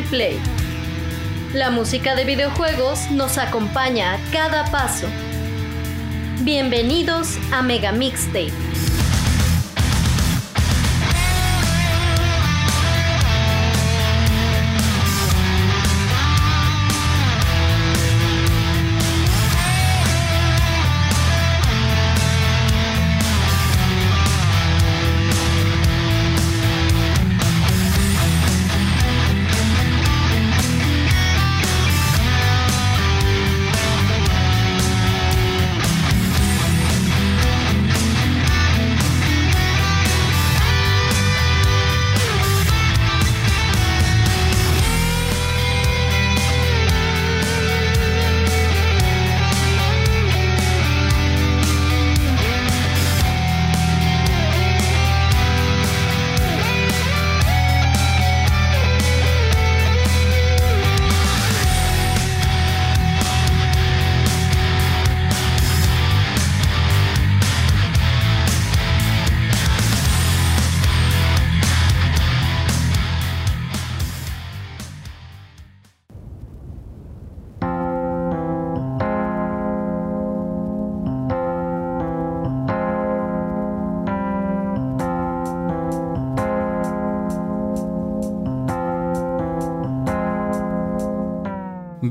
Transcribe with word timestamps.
replay. 0.00 0.38
La 1.52 1.70
música 1.70 2.14
de 2.14 2.24
videojuegos 2.24 3.10
nos 3.10 3.36
acompaña 3.38 4.14
a 4.14 4.18
cada 4.32 4.64
paso. 4.70 5.06
Bienvenidos 6.42 7.36
a 7.52 7.62
Mega 7.62 7.92
Mixtape. 7.92 8.79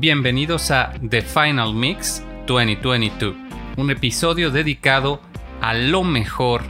Bienvenidos 0.00 0.70
a 0.70 0.94
The 1.10 1.20
Final 1.20 1.74
Mix 1.74 2.24
2022, 2.46 3.34
un 3.76 3.90
episodio 3.90 4.50
dedicado 4.50 5.20
a 5.60 5.74
lo 5.74 6.04
mejor 6.04 6.62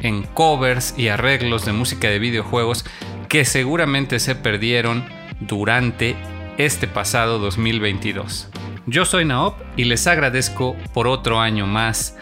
en 0.00 0.24
covers 0.24 0.92
y 0.98 1.06
arreglos 1.06 1.64
de 1.64 1.72
música 1.72 2.08
de 2.08 2.18
videojuegos 2.18 2.84
que 3.28 3.44
seguramente 3.44 4.18
se 4.18 4.34
perdieron 4.34 5.04
durante 5.38 6.16
este 6.56 6.88
pasado 6.88 7.38
2022. 7.38 8.48
Yo 8.86 9.04
soy 9.04 9.24
Naop 9.24 9.54
y 9.76 9.84
les 9.84 10.08
agradezco 10.08 10.74
por 10.92 11.06
otro 11.06 11.38
año 11.38 11.64
más 11.68 12.16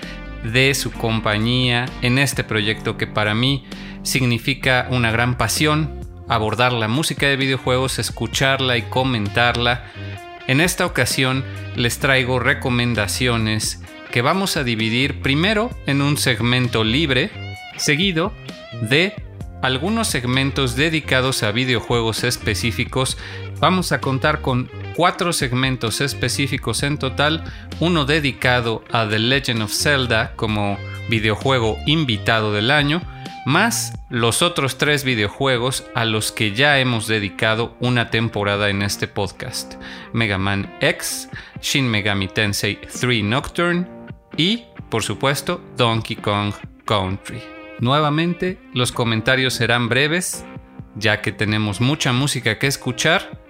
de 0.44 0.74
su 0.74 0.92
compañía 0.92 1.86
en 2.02 2.18
este 2.18 2.44
proyecto 2.44 2.98
que 2.98 3.06
para 3.06 3.34
mí 3.34 3.64
significa 4.02 4.86
una 4.90 5.10
gran 5.10 5.38
pasión, 5.38 5.98
abordar 6.28 6.74
la 6.74 6.88
música 6.88 7.26
de 7.26 7.36
videojuegos, 7.36 7.98
escucharla 7.98 8.76
y 8.76 8.82
comentarla 8.82 9.86
en 10.46 10.60
esta 10.60 10.86
ocasión 10.86 11.44
les 11.74 11.98
traigo 11.98 12.38
recomendaciones 12.38 13.80
que 14.10 14.22
vamos 14.22 14.56
a 14.56 14.64
dividir 14.64 15.20
primero 15.20 15.70
en 15.86 16.00
un 16.00 16.16
segmento 16.16 16.84
libre, 16.84 17.30
seguido 17.76 18.32
de 18.82 19.14
algunos 19.62 20.08
segmentos 20.08 20.76
dedicados 20.76 21.42
a 21.42 21.50
videojuegos 21.50 22.24
específicos. 22.24 23.18
Vamos 23.58 23.92
a 23.92 24.00
contar 24.00 24.42
con 24.42 24.70
cuatro 24.94 25.32
segmentos 25.32 26.00
específicos 26.00 26.82
en 26.82 26.98
total, 26.98 27.44
uno 27.80 28.04
dedicado 28.04 28.84
a 28.92 29.08
The 29.08 29.18
Legend 29.18 29.62
of 29.62 29.72
Zelda 29.72 30.32
como 30.36 30.78
videojuego 31.08 31.78
invitado 31.86 32.52
del 32.52 32.70
año, 32.70 33.02
más 33.46 33.94
los 34.10 34.42
otros 34.42 34.76
tres 34.76 35.04
videojuegos 35.04 35.86
a 35.94 36.04
los 36.04 36.32
que 36.32 36.52
ya 36.52 36.80
hemos 36.80 37.06
dedicado 37.06 37.76
una 37.78 38.10
temporada 38.10 38.70
en 38.70 38.82
este 38.82 39.06
podcast. 39.06 39.74
Mega 40.12 40.36
Man 40.36 40.76
X, 40.80 41.30
Shin 41.62 41.88
Megami 41.88 42.26
Tensei 42.26 42.80
3 42.80 43.22
Nocturne 43.22 43.86
y, 44.36 44.64
por 44.90 45.04
supuesto, 45.04 45.60
Donkey 45.76 46.16
Kong 46.16 46.54
Country. 46.84 47.40
Nuevamente, 47.78 48.58
los 48.74 48.90
comentarios 48.90 49.54
serán 49.54 49.88
breves, 49.88 50.44
ya 50.96 51.22
que 51.22 51.30
tenemos 51.30 51.80
mucha 51.80 52.12
música 52.12 52.58
que 52.58 52.66
escuchar 52.66 53.40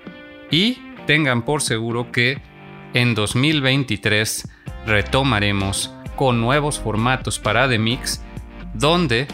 y 0.51 0.79
tengan 1.07 1.43
por 1.43 1.63
seguro 1.63 2.13
que 2.13 2.43
en 2.93 3.15
2023 3.15 4.47
retomaremos 4.85 5.95
con 6.17 6.39
nuevos 6.43 6.79
formatos 6.79 7.39
para 7.39 7.67
The 7.67 7.79
Mix, 7.79 8.23
donde 8.75 9.27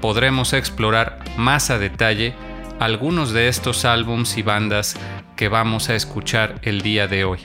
podremos 0.00 0.52
explorar 0.52 1.18
más 1.36 1.70
a 1.70 1.78
detalle 1.78 2.34
algunos 2.80 3.32
de 3.32 3.48
estos 3.48 3.84
álbums 3.84 4.36
y 4.36 4.42
bandas 4.42 4.96
que 5.36 5.48
vamos 5.48 5.88
a 5.88 5.94
escuchar 5.94 6.56
el 6.62 6.82
día 6.82 7.06
de 7.08 7.24
hoy. 7.24 7.40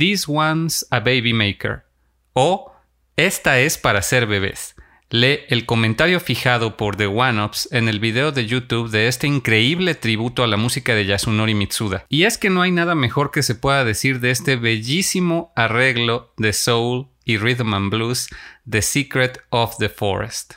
This 0.00 0.26
One's 0.26 0.86
a 0.90 1.00
Baby 1.00 1.34
Maker 1.34 1.84
o 2.32 2.72
Esta 3.16 3.60
es 3.60 3.76
para 3.76 4.00
ser 4.00 4.26
bebés. 4.26 4.74
Lee 5.10 5.40
el 5.48 5.66
comentario 5.66 6.20
fijado 6.20 6.78
por 6.78 6.96
The 6.96 7.04
One-Ups 7.04 7.68
en 7.70 7.86
el 7.86 8.00
video 8.00 8.32
de 8.32 8.46
YouTube 8.46 8.88
de 8.88 9.08
este 9.08 9.26
increíble 9.26 9.94
tributo 9.94 10.42
a 10.42 10.46
la 10.46 10.56
música 10.56 10.94
de 10.94 11.04
Yasunori 11.04 11.54
Mitsuda. 11.54 12.06
Y 12.08 12.22
es 12.22 12.38
que 12.38 12.48
no 12.48 12.62
hay 12.62 12.70
nada 12.70 12.94
mejor 12.94 13.30
que 13.30 13.42
se 13.42 13.54
pueda 13.54 13.84
decir 13.84 14.20
de 14.20 14.30
este 14.30 14.56
bellísimo 14.56 15.52
arreglo 15.54 16.32
de 16.38 16.54
soul 16.54 17.08
y 17.26 17.36
rhythm 17.36 17.74
and 17.74 17.90
blues 17.90 18.30
The 18.70 18.80
Secret 18.80 19.42
of 19.50 19.76
the 19.76 19.90
Forest, 19.90 20.54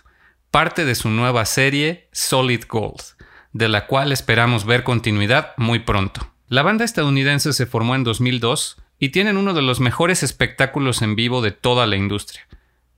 parte 0.52 0.86
de 0.86 0.96
su 0.96 1.10
nueva 1.10 1.44
serie 1.44 2.08
Solid 2.14 2.64
Gold, 2.70 3.18
de 3.52 3.68
la 3.68 3.88
cual 3.88 4.14
esperamos 4.14 4.64
ver 4.64 4.86
continuidad 4.86 5.52
muy 5.58 5.80
pronto. 5.80 6.32
La 6.48 6.62
banda 6.62 6.86
estadounidense 6.86 7.52
se 7.52 7.66
formó 7.66 7.96
en 7.96 8.06
2002 8.06 8.78
y 9.04 9.10
tienen 9.10 9.36
uno 9.36 9.54
de 9.54 9.62
los 9.62 9.82
mejores 9.82 10.24
espectáculos 10.24 11.02
en 11.02 11.18
vivo 11.18 11.42
de 11.42 11.52
toda 11.52 11.86
la 11.88 11.98
industria 11.98 12.48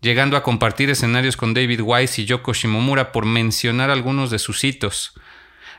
llegando 0.05 0.37
a 0.37 0.43
compartir 0.43 0.91
escenarios 0.91 1.35
con 1.35 1.55
David 1.55 1.81
Wise 1.83 2.21
y 2.21 2.25
Yoko 2.25 2.53
Shimomura 2.53 3.11
por 3.11 3.25
mencionar 3.25 3.89
algunos 3.89 4.29
de 4.29 4.37
sus 4.37 4.63
hitos. 4.63 5.15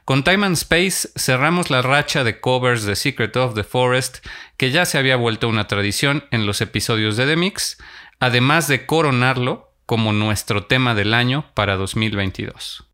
Con 0.04 0.24
Time 0.24 0.46
and 0.46 0.56
Space 0.56 1.10
cerramos 1.14 1.70
la 1.70 1.80
racha 1.80 2.24
de 2.24 2.40
covers 2.40 2.82
de 2.82 2.96
Secret 2.96 3.36
of 3.36 3.54
the 3.54 3.62
Forest, 3.62 4.26
que 4.56 4.72
ya 4.72 4.84
se 4.84 4.98
había 4.98 5.14
vuelto 5.14 5.48
una 5.48 5.68
tradición 5.68 6.24
en 6.32 6.44
los 6.44 6.60
episodios 6.60 7.16
de 7.16 7.26
The 7.26 7.36
Mix, 7.36 7.78
además 8.18 8.66
de 8.66 8.84
coronarlo 8.84 9.72
como 9.86 10.12
nuestro 10.12 10.64
tema 10.64 10.96
del 10.96 11.14
año 11.14 11.46
para 11.54 11.76
2022. 11.76 12.85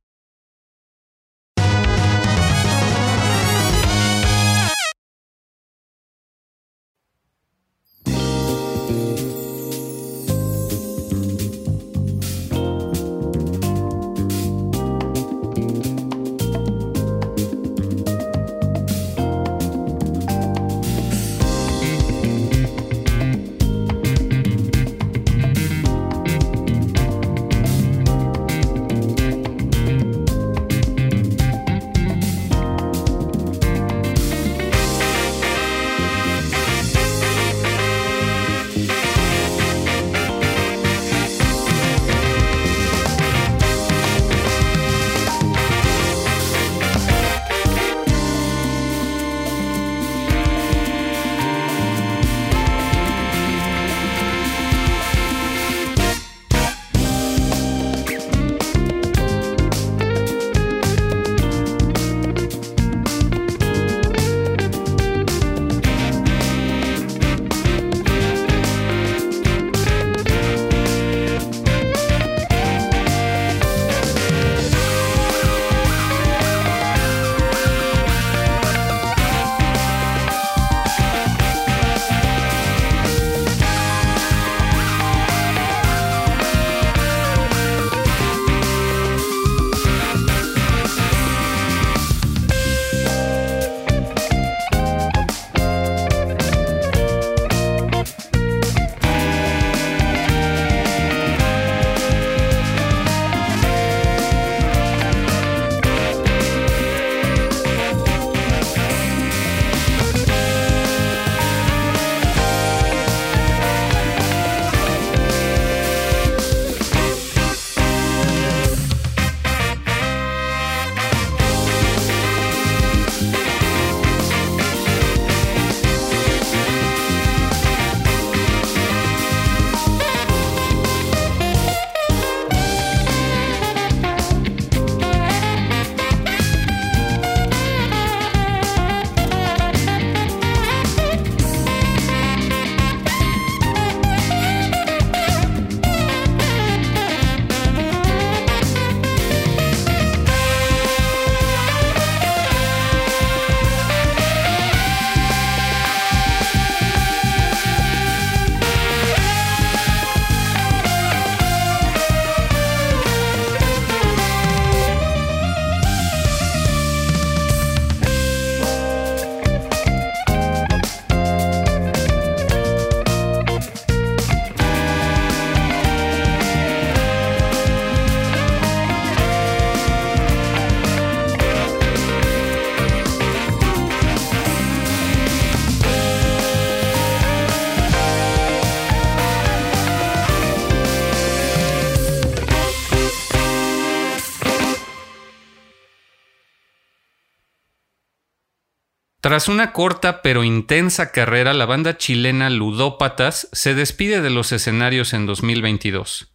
Tras 199.33 199.49
una 199.49 199.73
corta 199.73 200.21
pero 200.21 200.45
intensa 200.45 201.11
carrera, 201.11 201.55
la 201.55 201.65
banda 201.65 201.97
chilena 201.97 202.51
Ludópatas 202.51 203.49
se 203.53 203.75
despide 203.75 204.21
de 204.21 204.29
los 204.29 204.53
escenarios 204.53 205.15
en 205.15 205.25
2022. 205.25 206.35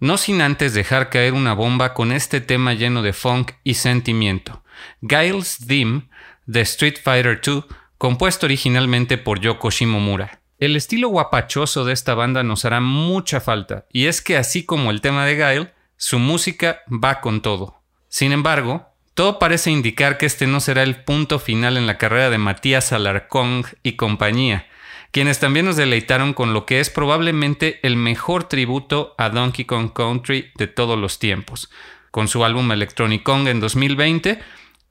No 0.00 0.16
sin 0.16 0.40
antes 0.40 0.72
dejar 0.72 1.10
caer 1.10 1.34
una 1.34 1.52
bomba 1.52 1.92
con 1.92 2.10
este 2.10 2.40
tema 2.40 2.72
lleno 2.72 3.02
de 3.02 3.12
funk 3.12 3.52
y 3.64 3.74
sentimiento. 3.74 4.64
Giles 5.06 5.66
Dim 5.66 6.08
de 6.46 6.62
Street 6.62 6.96
Fighter 7.04 7.38
II, 7.46 7.64
compuesto 7.98 8.46
originalmente 8.46 9.18
por 9.18 9.38
Yoko 9.38 9.70
Shimomura. 9.70 10.40
El 10.58 10.74
estilo 10.74 11.08
guapachoso 11.08 11.84
de 11.84 11.92
esta 11.92 12.14
banda 12.14 12.42
nos 12.42 12.64
hará 12.64 12.80
mucha 12.80 13.42
falta, 13.42 13.84
y 13.92 14.06
es 14.06 14.22
que 14.22 14.38
así 14.38 14.64
como 14.64 14.90
el 14.90 15.02
tema 15.02 15.26
de 15.26 15.34
Guile, 15.34 15.74
su 15.98 16.18
música 16.18 16.80
va 16.88 17.20
con 17.20 17.42
todo. 17.42 17.82
Sin 18.08 18.32
embargo, 18.32 18.91
todo 19.14 19.38
parece 19.38 19.70
indicar 19.70 20.16
que 20.18 20.26
este 20.26 20.46
no 20.46 20.60
será 20.60 20.82
el 20.82 20.96
punto 20.96 21.38
final 21.38 21.76
en 21.76 21.86
la 21.86 21.98
carrera 21.98 22.30
de 22.30 22.38
Matías 22.38 22.92
Alarcón 22.92 23.64
y 23.82 23.92
compañía, 23.92 24.66
quienes 25.10 25.38
también 25.38 25.66
nos 25.66 25.76
deleitaron 25.76 26.32
con 26.32 26.54
lo 26.54 26.64
que 26.64 26.80
es 26.80 26.88
probablemente 26.88 27.78
el 27.82 27.96
mejor 27.96 28.44
tributo 28.44 29.14
a 29.18 29.28
Donkey 29.28 29.66
Kong 29.66 29.92
Country 29.92 30.50
de 30.56 30.66
todos 30.66 30.98
los 30.98 31.18
tiempos, 31.18 31.70
con 32.10 32.28
su 32.28 32.44
álbum 32.44 32.72
Electronic 32.72 33.22
Kong 33.22 33.46
en 33.48 33.60
2020 33.60 34.40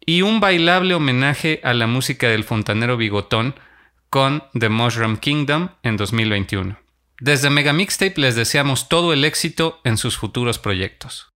y 0.05 0.21
un 0.21 0.39
bailable 0.39 0.93
homenaje 0.93 1.59
a 1.63 1.73
la 1.73 1.87
música 1.87 2.27
del 2.27 2.43
fontanero 2.43 2.97
Bigotón 2.97 3.55
con 4.09 4.43
The 4.57 4.69
Mushroom 4.69 5.17
Kingdom 5.17 5.69
en 5.83 5.97
2021. 5.97 6.77
Desde 7.19 7.49
Mega 7.49 7.73
Mixtape 7.73 8.19
les 8.19 8.35
deseamos 8.35 8.89
todo 8.89 9.13
el 9.13 9.25
éxito 9.25 9.79
en 9.83 9.97
sus 9.97 10.17
futuros 10.17 10.59
proyectos. 10.59 11.30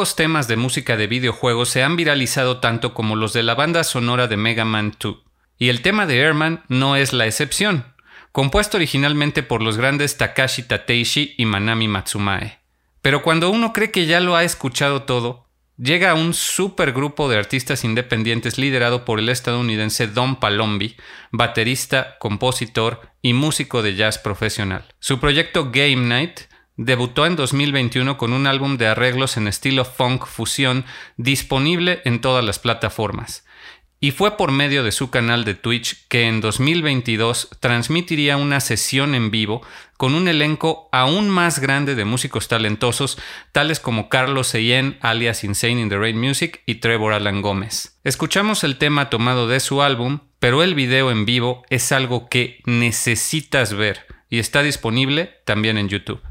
Pocos 0.00 0.16
temas 0.16 0.48
de 0.48 0.56
música 0.56 0.96
de 0.96 1.06
videojuegos 1.06 1.68
se 1.68 1.82
han 1.82 1.94
viralizado 1.94 2.58
tanto 2.58 2.94
como 2.94 3.16
los 3.16 3.34
de 3.34 3.42
la 3.42 3.54
banda 3.54 3.84
sonora 3.84 4.28
de 4.28 4.38
Mega 4.38 4.64
Man 4.64 4.94
2, 4.98 5.14
y 5.58 5.68
el 5.68 5.82
tema 5.82 6.06
de 6.06 6.24
Airman 6.24 6.64
no 6.68 6.96
es 6.96 7.12
la 7.12 7.26
excepción, 7.26 7.84
compuesto 8.32 8.78
originalmente 8.78 9.42
por 9.42 9.60
los 9.60 9.76
grandes 9.76 10.16
Takashi 10.16 10.62
Tateishi 10.62 11.34
y 11.36 11.44
Manami 11.44 11.86
Matsumae. 11.86 12.60
Pero 13.02 13.20
cuando 13.20 13.50
uno 13.50 13.74
cree 13.74 13.90
que 13.90 14.06
ya 14.06 14.20
lo 14.20 14.36
ha 14.36 14.44
escuchado 14.44 15.02
todo, 15.02 15.44
llega 15.76 16.14
un 16.14 16.32
supergrupo 16.32 17.28
de 17.28 17.36
artistas 17.36 17.84
independientes 17.84 18.56
liderado 18.56 19.04
por 19.04 19.18
el 19.18 19.28
estadounidense 19.28 20.06
Don 20.06 20.36
Palombi, 20.36 20.96
baterista, 21.30 22.16
compositor 22.20 23.02
y 23.20 23.34
músico 23.34 23.82
de 23.82 23.96
jazz 23.96 24.16
profesional. 24.16 24.86
Su 24.98 25.20
proyecto 25.20 25.70
Game 25.70 25.96
Night 25.96 26.40
debutó 26.84 27.26
en 27.26 27.36
2021 27.36 28.16
con 28.16 28.32
un 28.32 28.46
álbum 28.46 28.78
de 28.78 28.86
arreglos 28.86 29.36
en 29.36 29.48
estilo 29.48 29.84
funk 29.84 30.26
fusión 30.26 30.86
disponible 31.18 32.00
en 32.04 32.22
todas 32.22 32.42
las 32.42 32.58
plataformas 32.58 33.44
y 34.00 34.12
fue 34.12 34.38
por 34.38 34.50
medio 34.50 34.82
de 34.82 34.92
su 34.92 35.10
canal 35.10 35.44
de 35.44 35.54
Twitch 35.54 36.08
que 36.08 36.26
en 36.26 36.40
2022 36.40 37.50
transmitiría 37.60 38.38
una 38.38 38.60
sesión 38.60 39.14
en 39.14 39.30
vivo 39.30 39.60
con 39.98 40.14
un 40.14 40.26
elenco 40.26 40.88
aún 40.90 41.28
más 41.28 41.58
grande 41.58 41.94
de 41.94 42.06
músicos 42.06 42.48
talentosos, 42.48 43.18
tales 43.52 43.78
como 43.78 44.08
Carlos 44.08 44.48
Seyen, 44.48 44.96
alias 45.02 45.44
Insane 45.44 45.82
in 45.82 45.90
the 45.90 45.98
Rain 45.98 46.18
Music, 46.18 46.62
y 46.64 46.76
Trevor 46.76 47.12
Alan 47.12 47.42
Gómez. 47.42 48.00
Escuchamos 48.02 48.64
el 48.64 48.78
tema 48.78 49.10
tomado 49.10 49.46
de 49.46 49.60
su 49.60 49.82
álbum, 49.82 50.20
pero 50.38 50.62
el 50.62 50.74
video 50.74 51.10
en 51.10 51.26
vivo 51.26 51.62
es 51.68 51.92
algo 51.92 52.30
que 52.30 52.62
necesitas 52.64 53.74
ver 53.74 54.06
y 54.30 54.38
está 54.38 54.62
disponible 54.62 55.34
también 55.44 55.76
en 55.76 55.90
YouTube. 55.90 56.29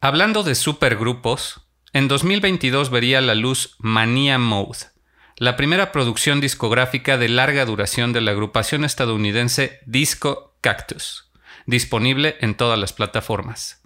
Hablando 0.00 0.44
de 0.44 0.54
supergrupos, 0.54 1.66
en 1.92 2.06
2022 2.06 2.88
vería 2.88 3.20
la 3.20 3.34
luz 3.34 3.74
Mania 3.80 4.38
Mode, 4.38 4.78
la 5.36 5.56
primera 5.56 5.90
producción 5.90 6.40
discográfica 6.40 7.18
de 7.18 7.28
larga 7.28 7.64
duración 7.64 8.12
de 8.12 8.20
la 8.20 8.30
agrupación 8.30 8.84
estadounidense 8.84 9.80
Disco 9.86 10.56
Cactus, 10.60 11.32
disponible 11.66 12.36
en 12.40 12.54
todas 12.54 12.78
las 12.78 12.92
plataformas. 12.92 13.82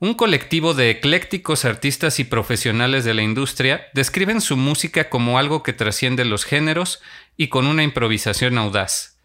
Un 0.00 0.14
colectivo 0.14 0.74
de 0.74 0.90
eclécticos 0.90 1.64
artistas 1.64 2.18
y 2.18 2.24
profesionales 2.24 3.04
de 3.04 3.14
la 3.14 3.22
industria 3.22 3.86
describen 3.94 4.40
su 4.40 4.56
música 4.56 5.10
como 5.10 5.38
algo 5.38 5.62
que 5.62 5.72
trasciende 5.72 6.24
los 6.24 6.44
géneros 6.44 7.00
y 7.36 7.46
con 7.50 7.68
una 7.68 7.84
improvisación 7.84 8.58
audaz. 8.58 9.20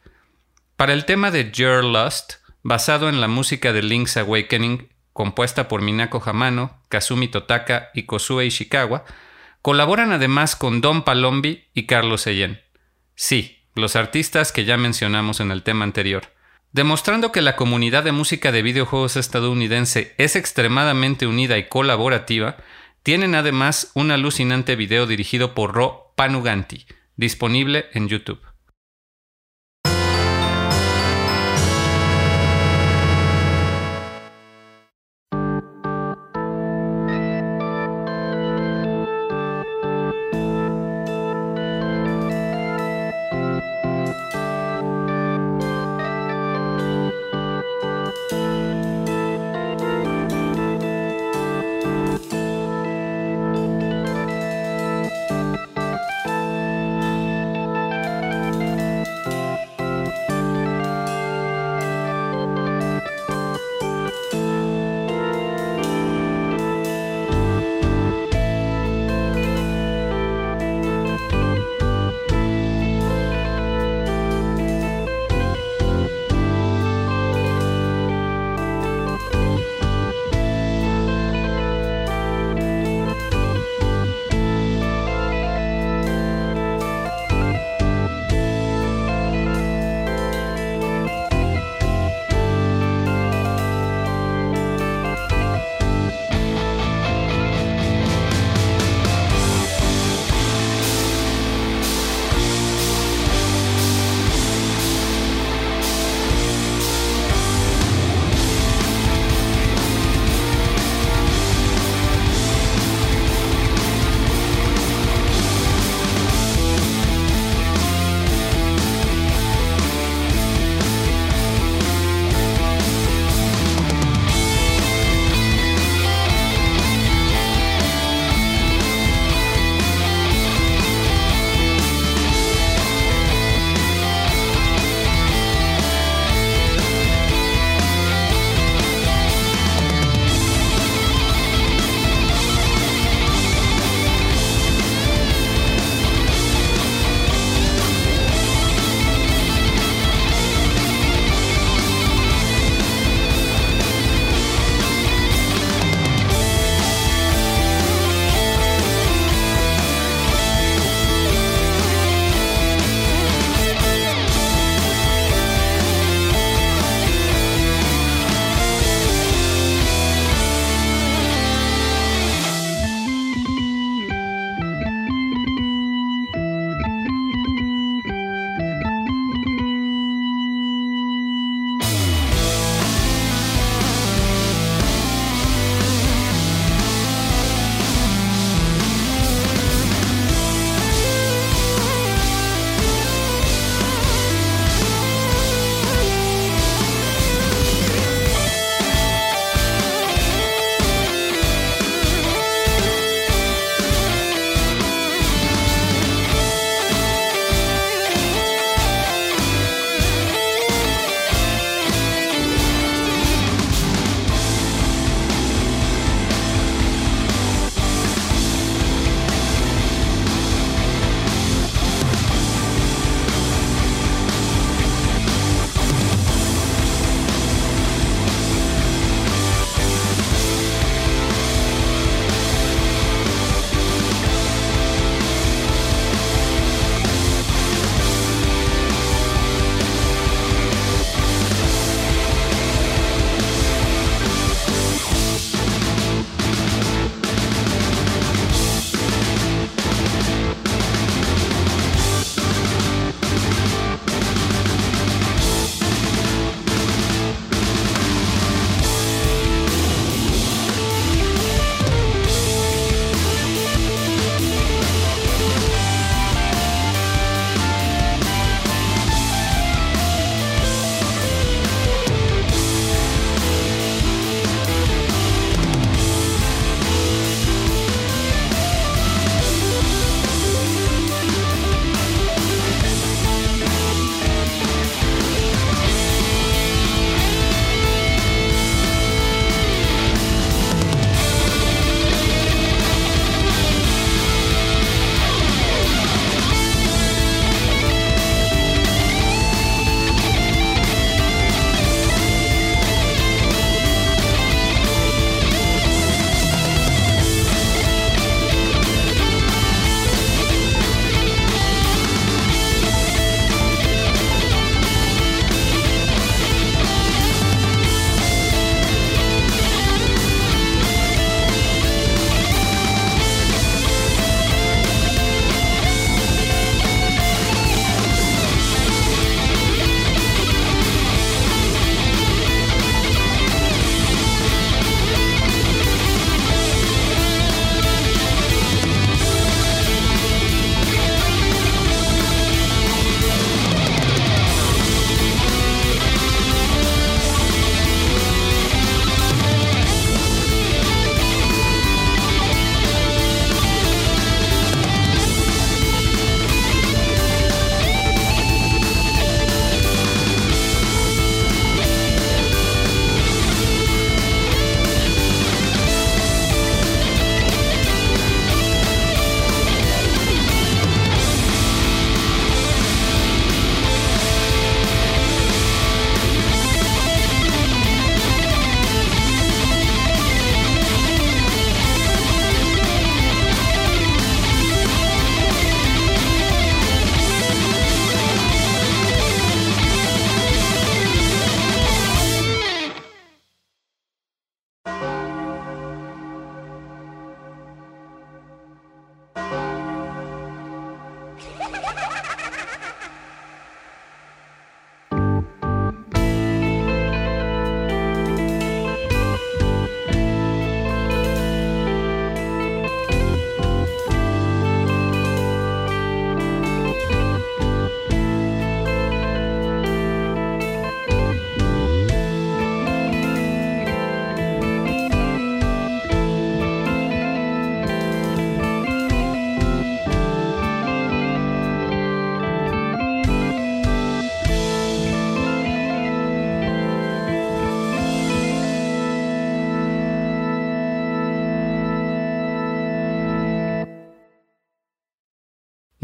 Para 0.76 0.94
el 0.94 1.06
tema 1.06 1.32
de 1.32 1.52
Your 1.52 1.84
Lust, 1.84 2.34
basado 2.62 3.10
en 3.10 3.22
la 3.22 3.28
música 3.28 3.74
de 3.74 3.82
Link's 3.82 4.18
Awakening, 4.18 4.90
compuesta 5.16 5.70
por 5.70 5.82
Minako 5.82 6.22
Hamano, 6.26 6.78
Kazumi 6.90 7.30
Totaka 7.30 7.90
y 7.94 8.04
Kosue 8.04 8.48
Ishikawa, 8.48 9.06
colaboran 9.62 10.12
además 10.12 10.58
con 10.58 10.82
Don 10.82 11.04
Palombi 11.04 11.64
y 11.74 11.86
Carlos 11.86 12.28
Eyen. 12.28 12.60
Sí, 13.16 13.64
los 13.76 13.96
artistas 13.96 14.52
que 14.52 14.66
ya 14.66 14.76
mencionamos 14.76 15.40
en 15.40 15.52
el 15.52 15.64
tema 15.64 15.86
anterior. 15.86 16.34
Demostrando 16.74 17.32
que 17.32 17.42
la 17.42 17.56
comunidad 17.56 18.04
de 18.04 18.12
música 18.12 18.52
de 18.52 18.62
videojuegos 18.62 19.16
estadounidense 19.16 20.14
es 20.18 20.36
extremadamente 20.36 21.28
unida 21.28 21.58
y 21.58 21.70
colaborativa, 21.70 22.58
tienen 23.02 23.36
además 23.36 23.92
un 23.94 24.12
alucinante 24.12 24.76
video 24.76 25.08
dirigido 25.08 25.56
por 25.56 25.74
Ro 25.74 26.12
Panuganti, 26.18 26.88
disponible 27.16 27.86
en 27.94 28.10
YouTube. 28.10 28.42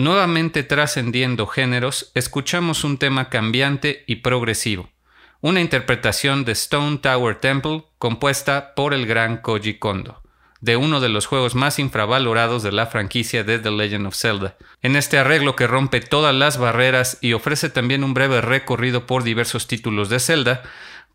Nuevamente 0.02 0.64
trascendiendo 0.64 1.48
géneros, 1.48 2.12
escuchamos 2.16 2.84
un 2.84 2.98
tema 2.98 3.30
cambiante 3.30 4.04
y 4.08 4.18
progresivo, 4.18 4.90
una 5.42 5.62
interpretación 5.62 6.44
de 6.44 6.54
Stone 6.54 6.98
Tower 6.98 7.36
Temple 7.36 7.84
compuesta 7.98 8.74
por 8.76 8.94
el 8.94 9.06
gran 9.06 9.38
Koji 9.38 9.76
Kondo, 9.76 10.22
de 10.60 10.76
uno 10.76 11.00
de 11.00 11.10
los 11.10 11.28
juegos 11.28 11.56
más 11.56 11.78
infravalorados 11.80 12.64
de 12.64 12.72
la 12.72 12.88
franquicia 12.88 13.44
de 13.44 13.60
The 13.60 13.72
Legend 13.72 14.08
of 14.08 14.16
Zelda. 14.16 14.58
En 14.82 14.96
este 14.96 15.18
arreglo 15.18 15.56
que 15.56 15.68
rompe 15.68 16.02
todas 16.02 16.34
las 16.34 16.58
barreras 16.58 17.18
y 17.22 17.34
ofrece 17.34 17.70
también 17.70 18.04
un 18.04 18.14
breve 18.14 18.42
recorrido 18.42 19.06
por 19.06 19.24
diversos 19.24 19.68
títulos 19.68 20.10
de 20.10 20.20
Zelda, 20.20 20.64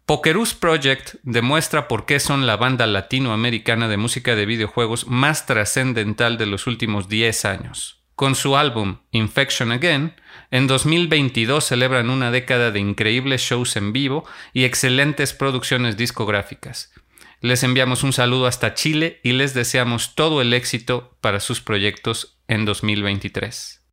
Pokerus 0.06 0.54
Project 0.54 1.16
demuestra 1.24 1.88
por 1.88 2.06
qué 2.06 2.20
son 2.20 2.46
la 2.46 2.56
banda 2.56 2.86
latinoamericana 2.86 3.88
de 3.88 3.96
música 3.96 4.36
de 4.36 4.46
videojuegos 4.46 5.08
más 5.08 5.46
trascendental 5.46 6.38
de 6.38 6.46
los 6.46 6.68
últimos 6.68 7.08
10 7.08 7.44
años. 7.44 7.95
Con 8.16 8.34
su 8.34 8.56
álbum 8.56 9.00
Infection 9.10 9.72
Again, 9.72 10.14
en 10.50 10.66
2022 10.66 11.62
celebran 11.62 12.08
una 12.08 12.30
década 12.30 12.70
de 12.70 12.80
increíbles 12.80 13.42
shows 13.42 13.76
en 13.76 13.92
vivo 13.92 14.24
y 14.54 14.64
excelentes 14.64 15.34
producciones 15.34 15.98
discográficas. 15.98 16.94
Les 17.42 17.62
enviamos 17.62 18.04
un 18.04 18.14
saludo 18.14 18.46
hasta 18.46 18.72
Chile 18.72 19.20
y 19.22 19.32
les 19.32 19.52
deseamos 19.52 20.14
todo 20.14 20.40
el 20.40 20.54
éxito 20.54 21.14
para 21.20 21.40
sus 21.40 21.60
proyectos 21.60 22.38
en 22.48 22.64
2023. 22.64 23.85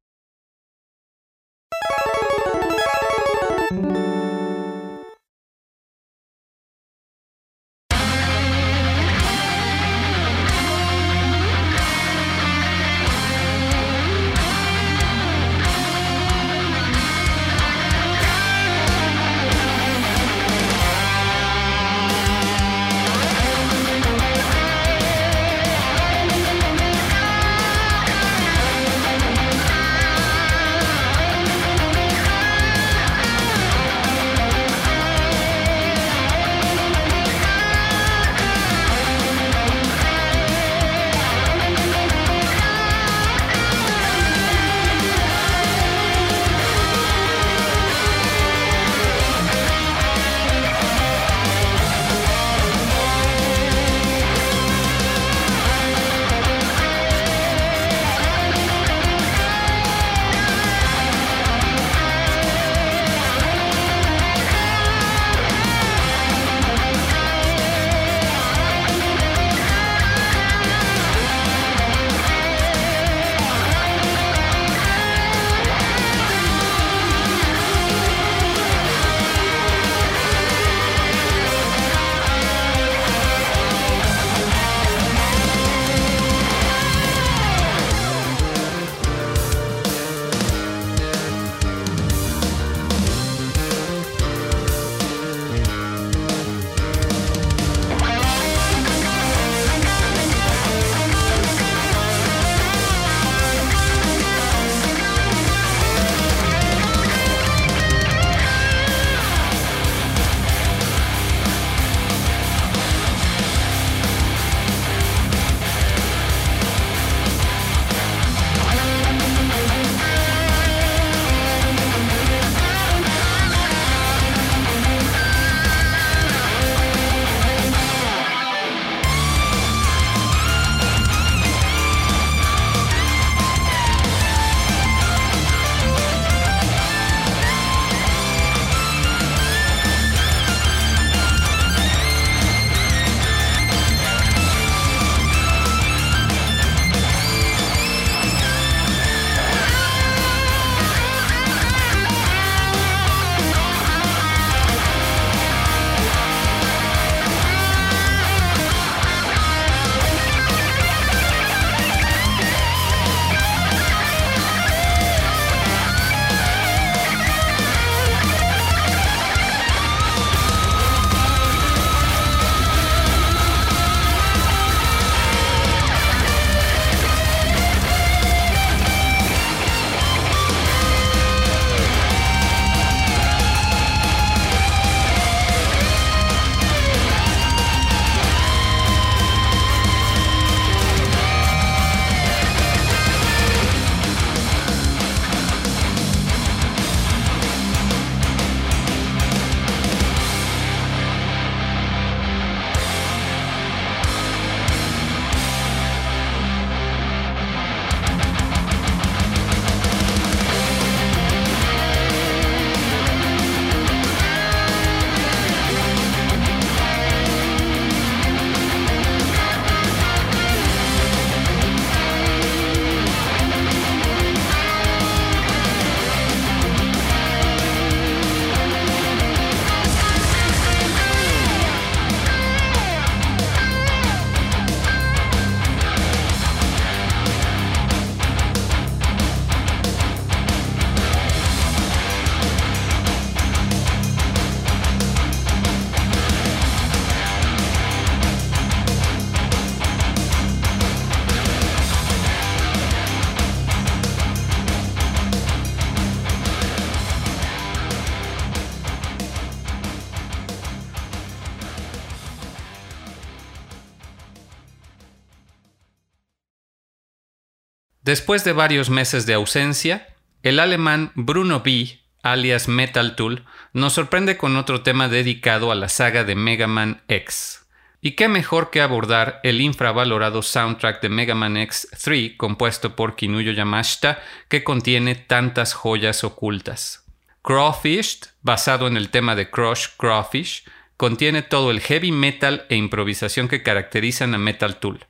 Después 268.14 268.43
de 268.43 268.53
varios 268.53 268.91
meses 268.91 269.26
de 269.26 269.34
ausencia, 269.34 270.07
el 270.43 270.59
alemán 270.59 271.11
Bruno 271.16 271.64
B., 271.66 271.99
alias 272.22 272.68
Metal 272.68 273.16
Tool, 273.16 273.43
nos 273.74 273.93
sorprende 273.93 274.38
con 274.38 274.55
otro 274.55 274.84
tema 274.84 275.09
dedicado 275.09 275.72
a 275.72 275.76
la 275.76 275.89
saga 275.89 276.24
de 276.24 276.36
Mega 276.36 276.68
Man 276.68 277.01
X. 277.07 277.66
Y 278.01 278.11
qué 278.11 278.28
mejor 278.28 278.70
que 278.70 278.82
abordar 278.82 279.39
el 279.41 279.61
infravalorado 279.61 280.43
soundtrack 280.43 281.01
de 281.01 281.09
Mega 281.09 281.34
Man 281.34 281.55
X3 281.55 282.38
compuesto 282.38 282.95
por 282.95 283.16
Kinuyo 283.16 283.51
Yamashita 283.51 284.22
que 284.47 284.64
contiene 284.64 285.16
tantas 285.16 285.74
joyas 285.74 286.24
ocultas. 286.24 287.07
Crawfish, 287.41 288.20
basado 288.43 288.86
en 288.86 288.95
el 288.95 289.09
tema 289.09 289.36
de 289.36 289.49
Crush 289.49 289.88
Crawfish, 289.97 290.66
contiene 290.97 291.41
todo 291.41 291.72
el 291.72 291.82
heavy 291.82 292.11
metal 292.11 292.68
e 292.70 292.76
improvisación 292.76 293.47
que 293.47 293.64
caracterizan 293.64 294.36
a 294.36 294.38
Metal 294.38 294.76
Tool. 294.76 295.07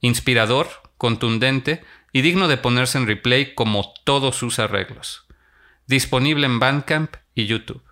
Inspirador, 0.00 0.68
contundente 0.98 1.84
y 2.12 2.20
digno 2.20 2.46
de 2.46 2.58
ponerse 2.58 2.98
en 2.98 3.06
replay 3.06 3.54
como 3.54 3.94
todos 4.04 4.36
sus 4.36 4.58
arreglos. 4.58 5.26
Disponible 5.86 6.46
en 6.46 6.58
Bandcamp 6.60 7.16
y 7.34 7.46
YouTube. 7.46 7.82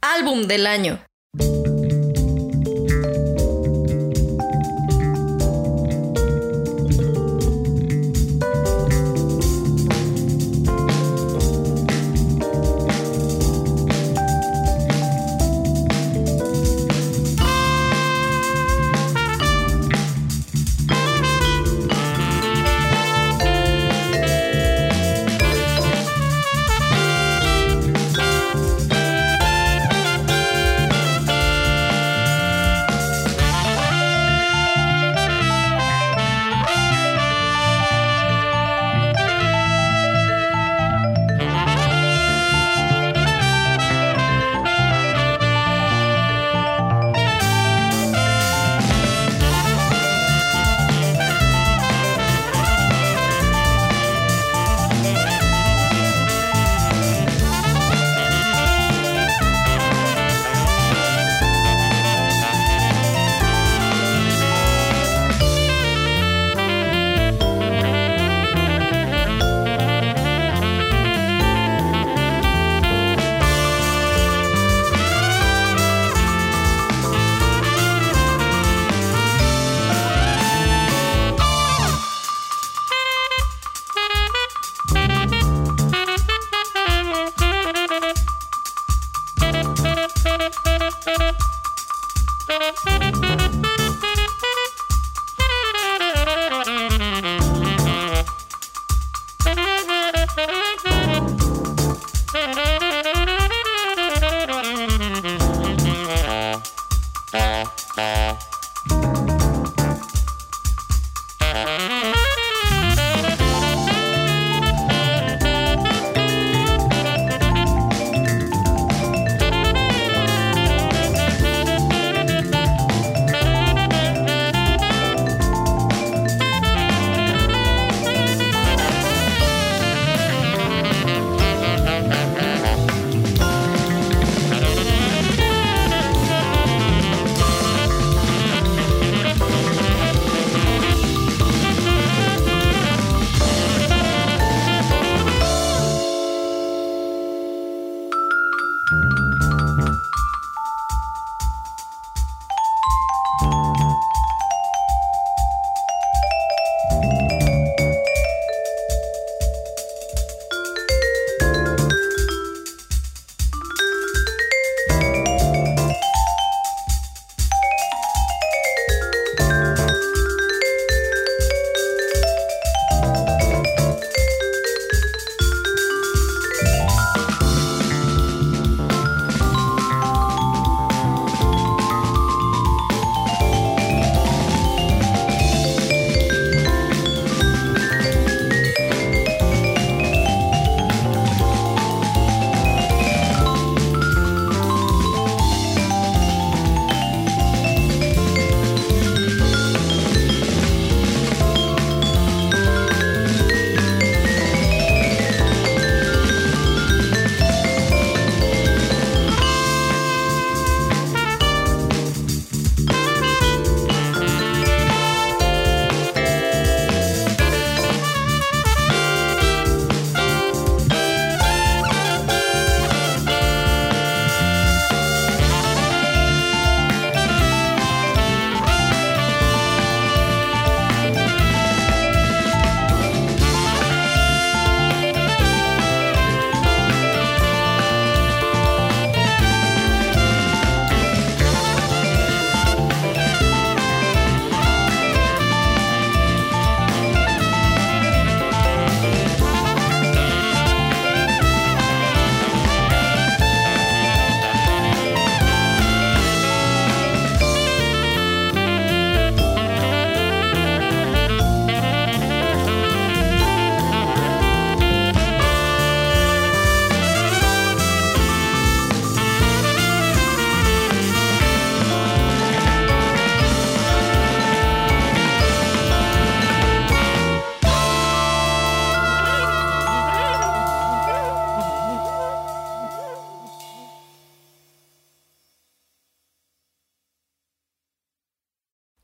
Álbum 0.00 0.46
del 0.46 0.66
año. 0.66 1.04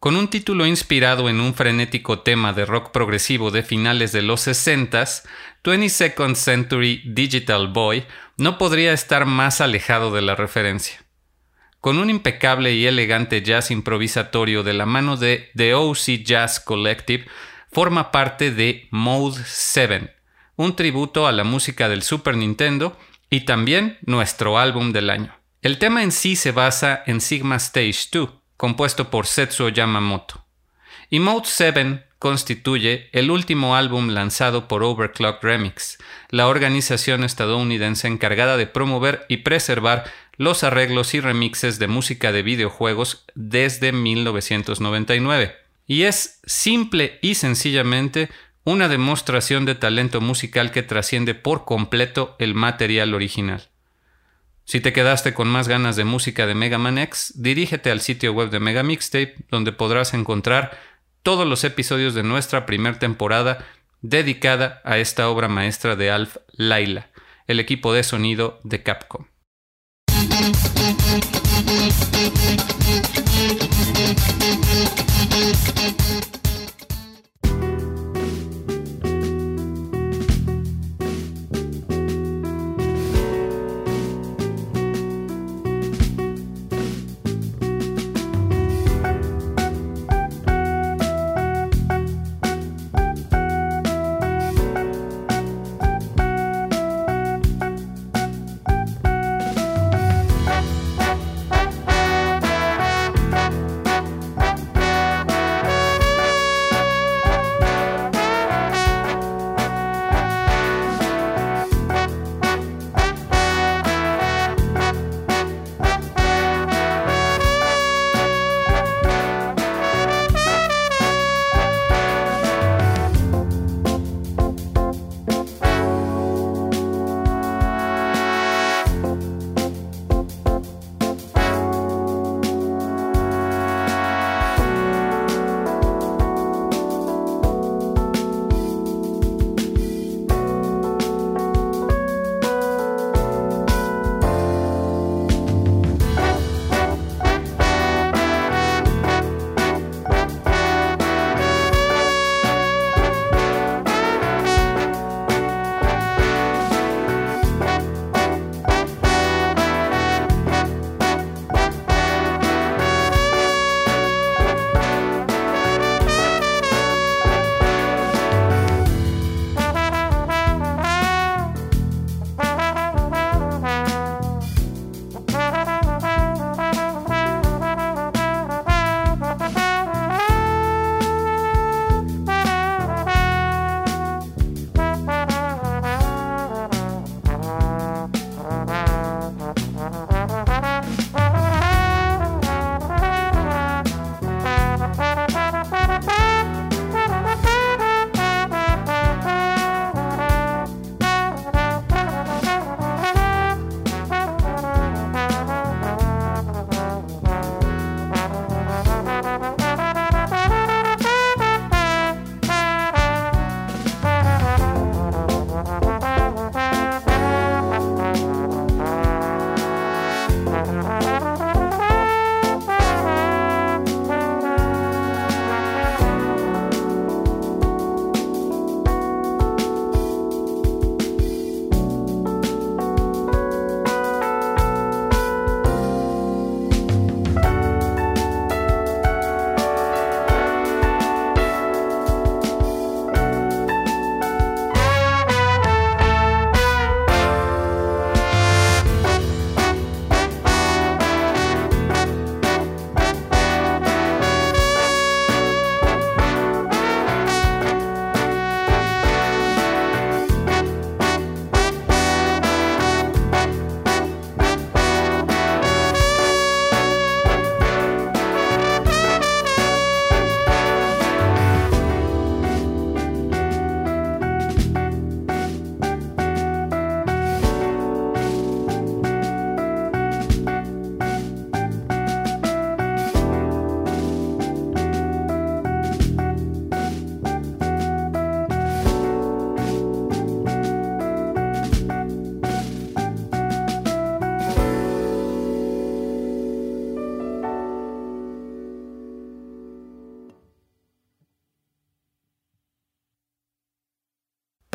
Con 0.08 0.16
un 0.16 0.28
título 0.28 0.66
inspirado 0.66 1.28
en 1.28 1.38
un 1.38 1.52
frenético 1.52 2.20
tema 2.20 2.54
de 2.54 2.64
rock 2.64 2.92
progresivo 2.92 3.50
de 3.50 3.62
finales 3.62 4.10
de 4.10 4.22
los 4.22 4.48
60s, 4.48 5.22
22nd 5.62 6.34
Century 6.34 7.02
Digital 7.04 7.68
Boy 7.68 8.06
no 8.38 8.56
podría 8.56 8.94
estar 8.94 9.26
más 9.26 9.60
alejado 9.60 10.10
de 10.10 10.22
la 10.22 10.34
referencia. 10.34 11.04
Con 11.82 11.98
un 11.98 12.08
impecable 12.08 12.72
y 12.72 12.86
elegante 12.86 13.42
jazz 13.42 13.70
improvisatorio 13.70 14.62
de 14.62 14.72
la 14.72 14.86
mano 14.86 15.18
de 15.18 15.50
The 15.54 15.74
OC 15.74 16.22
Jazz 16.24 16.58
Collective, 16.58 17.26
forma 17.70 18.10
parte 18.10 18.50
de 18.50 18.88
Mode 18.90 19.42
7, 19.44 20.14
un 20.56 20.74
tributo 20.74 21.26
a 21.26 21.32
la 21.32 21.44
música 21.44 21.90
del 21.90 22.02
Super 22.02 22.34
Nintendo 22.34 22.98
y 23.28 23.40
también 23.40 23.98
nuestro 24.06 24.58
álbum 24.58 24.92
del 24.92 25.10
año. 25.10 25.38
El 25.60 25.76
tema 25.76 26.02
en 26.02 26.12
sí 26.12 26.34
se 26.34 26.52
basa 26.52 27.02
en 27.04 27.20
Sigma 27.20 27.56
Stage 27.56 28.08
2, 28.10 28.37
compuesto 28.58 29.08
por 29.08 29.26
Setsuo 29.26 29.70
Yamamoto. 29.70 30.44
Y 31.08 31.20
Mode 31.20 31.46
7 31.46 32.04
constituye 32.18 33.08
el 33.12 33.30
último 33.30 33.76
álbum 33.76 34.08
lanzado 34.10 34.68
por 34.68 34.82
Overclock 34.82 35.42
Remix, 35.42 35.96
la 36.28 36.48
organización 36.48 37.24
estadounidense 37.24 38.08
encargada 38.08 38.58
de 38.58 38.66
promover 38.66 39.24
y 39.28 39.38
preservar 39.38 40.04
los 40.36 40.64
arreglos 40.64 41.14
y 41.14 41.20
remixes 41.20 41.78
de 41.78 41.88
música 41.88 42.32
de 42.32 42.42
videojuegos 42.42 43.24
desde 43.34 43.92
1999. 43.92 45.54
Y 45.86 46.02
es 46.02 46.40
simple 46.44 47.18
y 47.22 47.36
sencillamente 47.36 48.28
una 48.64 48.88
demostración 48.88 49.64
de 49.64 49.76
talento 49.76 50.20
musical 50.20 50.72
que 50.72 50.82
trasciende 50.82 51.34
por 51.34 51.64
completo 51.64 52.36
el 52.38 52.54
material 52.54 53.14
original. 53.14 53.68
Si 54.68 54.82
te 54.82 54.92
quedaste 54.92 55.32
con 55.32 55.48
más 55.48 55.66
ganas 55.66 55.96
de 55.96 56.04
música 56.04 56.46
de 56.46 56.54
Mega 56.54 56.76
Man 56.76 56.98
X, 56.98 57.32
dirígete 57.36 57.90
al 57.90 58.02
sitio 58.02 58.34
web 58.34 58.50
de 58.50 58.60
Mega 58.60 58.82
Mixtape, 58.82 59.34
donde 59.50 59.72
podrás 59.72 60.12
encontrar 60.12 60.78
todos 61.22 61.46
los 61.46 61.64
episodios 61.64 62.12
de 62.12 62.22
nuestra 62.22 62.66
primera 62.66 62.98
temporada 62.98 63.64
dedicada 64.02 64.82
a 64.84 64.98
esta 64.98 65.30
obra 65.30 65.48
maestra 65.48 65.96
de 65.96 66.10
Alf 66.10 66.36
Laila, 66.52 67.08
el 67.46 67.60
equipo 67.60 67.94
de 67.94 68.02
sonido 68.02 68.60
de 68.62 68.82
Capcom. 68.82 69.24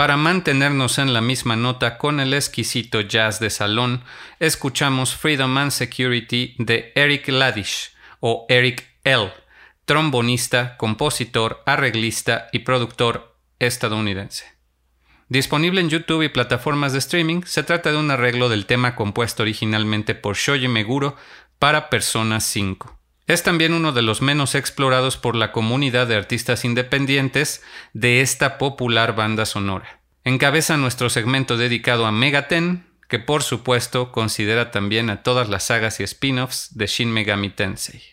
Para 0.03 0.17
mantenernos 0.17 0.97
en 0.97 1.13
la 1.13 1.21
misma 1.21 1.55
nota 1.55 1.97
con 1.97 2.19
el 2.19 2.33
exquisito 2.33 2.99
jazz 2.99 3.39
de 3.39 3.49
salón, 3.49 4.03
escuchamos 4.41 5.15
Freedom 5.15 5.57
and 5.57 5.71
Security 5.71 6.55
de 6.59 6.91
Eric 6.93 7.29
Ladish 7.29 7.93
o 8.19 8.45
Eric 8.49 8.85
L., 9.05 9.31
trombonista, 9.85 10.75
compositor, 10.75 11.63
arreglista 11.65 12.49
y 12.51 12.59
productor 12.59 13.37
estadounidense. 13.59 14.43
Disponible 15.29 15.79
en 15.79 15.89
YouTube 15.89 16.23
y 16.23 16.27
plataformas 16.27 16.91
de 16.91 16.99
streaming, 16.99 17.43
se 17.45 17.63
trata 17.63 17.93
de 17.93 17.97
un 17.97 18.11
arreglo 18.11 18.49
del 18.49 18.65
tema 18.65 18.95
compuesto 18.95 19.43
originalmente 19.43 20.15
por 20.15 20.35
Shoji 20.35 20.67
Meguro 20.67 21.15
para 21.59 21.89
Persona 21.89 22.41
5. 22.41 23.02
Es 23.25 23.43
también 23.43 23.73
uno 23.73 23.93
de 23.93 24.01
los 24.01 24.21
menos 24.21 24.53
explorados 24.53 25.17
por 25.17 25.35
la 25.35 25.51
comunidad 25.51 26.07
de 26.07 26.15
artistas 26.15 26.65
independientes 26.65 27.63
de 27.93 28.21
esta 28.21 28.57
popular 28.57 29.15
banda 29.15 29.45
sonora. 29.45 30.01
Encabeza 30.25 30.77
nuestro 30.77 31.09
segmento 31.09 31.57
dedicado 31.57 32.05
a 32.05 32.11
Megaten, 32.11 32.85
que 33.07 33.19
por 33.19 33.43
supuesto 33.43 34.11
considera 34.11 34.71
también 34.71 35.09
a 35.09 35.23
todas 35.23 35.47
las 35.49 35.63
sagas 35.63 35.99
y 35.99 36.03
spin-offs 36.03 36.77
de 36.77 36.87
Shin 36.87 37.11
Megami 37.11 37.49
Tensei. 37.49 38.12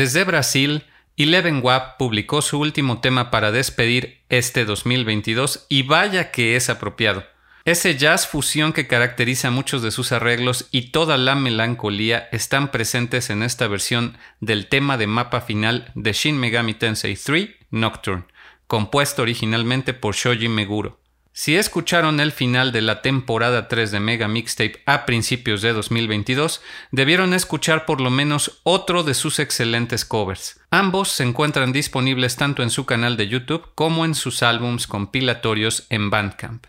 Desde 0.00 0.24
Brasil, 0.24 0.84
Eleven 1.18 1.60
WAP 1.62 1.98
publicó 1.98 2.40
su 2.40 2.58
último 2.58 3.02
tema 3.02 3.30
para 3.30 3.52
despedir 3.52 4.22
este 4.30 4.64
2022 4.64 5.66
y 5.68 5.82
vaya 5.82 6.30
que 6.30 6.56
es 6.56 6.70
apropiado. 6.70 7.22
Ese 7.66 7.98
jazz 7.98 8.26
fusión 8.26 8.72
que 8.72 8.86
caracteriza 8.86 9.50
muchos 9.50 9.82
de 9.82 9.90
sus 9.90 10.12
arreglos 10.12 10.68
y 10.70 10.90
toda 10.90 11.18
la 11.18 11.34
melancolía 11.34 12.30
están 12.32 12.70
presentes 12.70 13.28
en 13.28 13.42
esta 13.42 13.68
versión 13.68 14.16
del 14.40 14.68
tema 14.68 14.96
de 14.96 15.06
mapa 15.06 15.42
final 15.42 15.92
de 15.94 16.14
Shin 16.14 16.40
Megami 16.40 16.72
Tensei 16.72 17.14
3 17.14 17.50
Nocturne, 17.70 18.24
compuesto 18.68 19.20
originalmente 19.20 19.92
por 19.92 20.14
Shoji 20.14 20.48
Meguro. 20.48 20.98
Si 21.32 21.56
escucharon 21.56 22.18
el 22.18 22.32
final 22.32 22.72
de 22.72 22.80
la 22.80 23.02
temporada 23.02 23.68
3 23.68 23.92
de 23.92 24.00
Mega 24.00 24.26
Mixtape 24.26 24.82
a 24.84 25.06
principios 25.06 25.62
de 25.62 25.72
2022, 25.72 26.60
debieron 26.90 27.34
escuchar 27.34 27.86
por 27.86 28.00
lo 28.00 28.10
menos 28.10 28.60
otro 28.64 29.04
de 29.04 29.14
sus 29.14 29.38
excelentes 29.38 30.04
covers. 30.04 30.60
Ambos 30.70 31.08
se 31.08 31.22
encuentran 31.22 31.72
disponibles 31.72 32.36
tanto 32.36 32.64
en 32.64 32.70
su 32.70 32.84
canal 32.84 33.16
de 33.16 33.28
YouTube 33.28 33.64
como 33.76 34.04
en 34.04 34.16
sus 34.16 34.42
álbums 34.42 34.88
compilatorios 34.88 35.86
en 35.88 36.10
Bandcamp. 36.10 36.66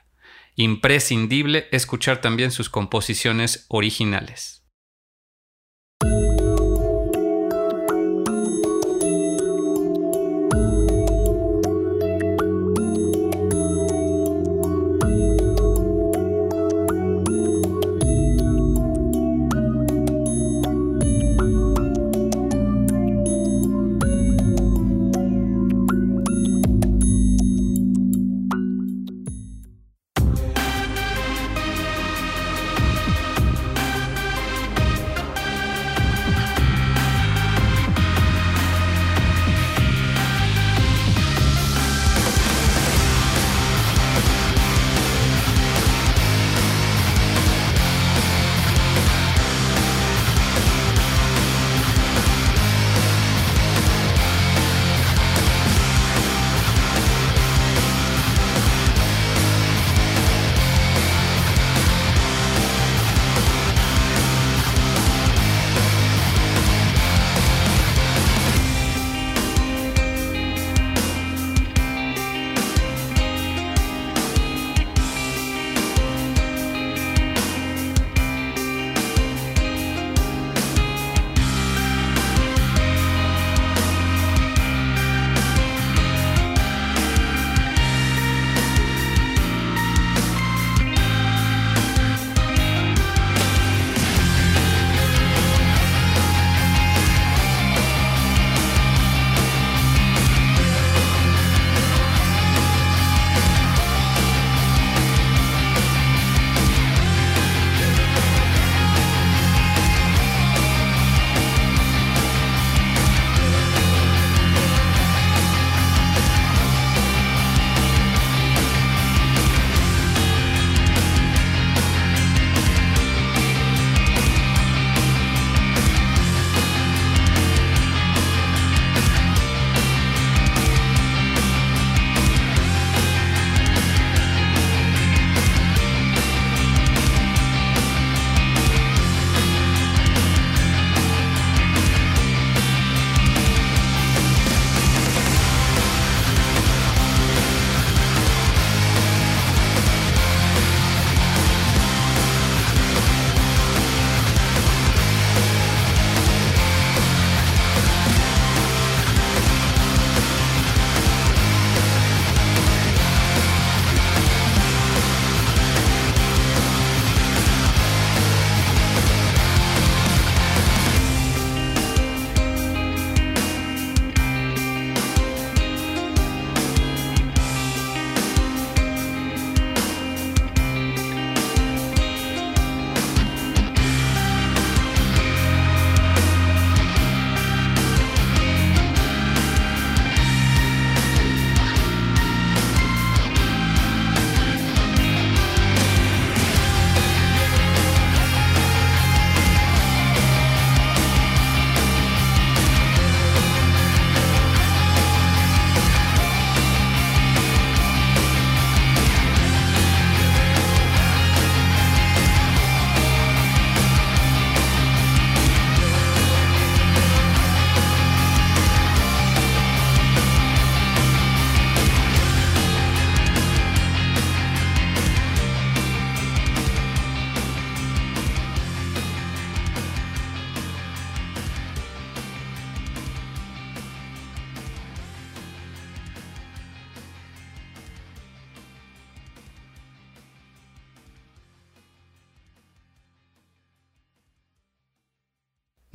Imprescindible 0.56 1.68
escuchar 1.72 2.22
también 2.22 2.52
sus 2.52 2.70
composiciones 2.70 3.66
originales. 3.68 4.64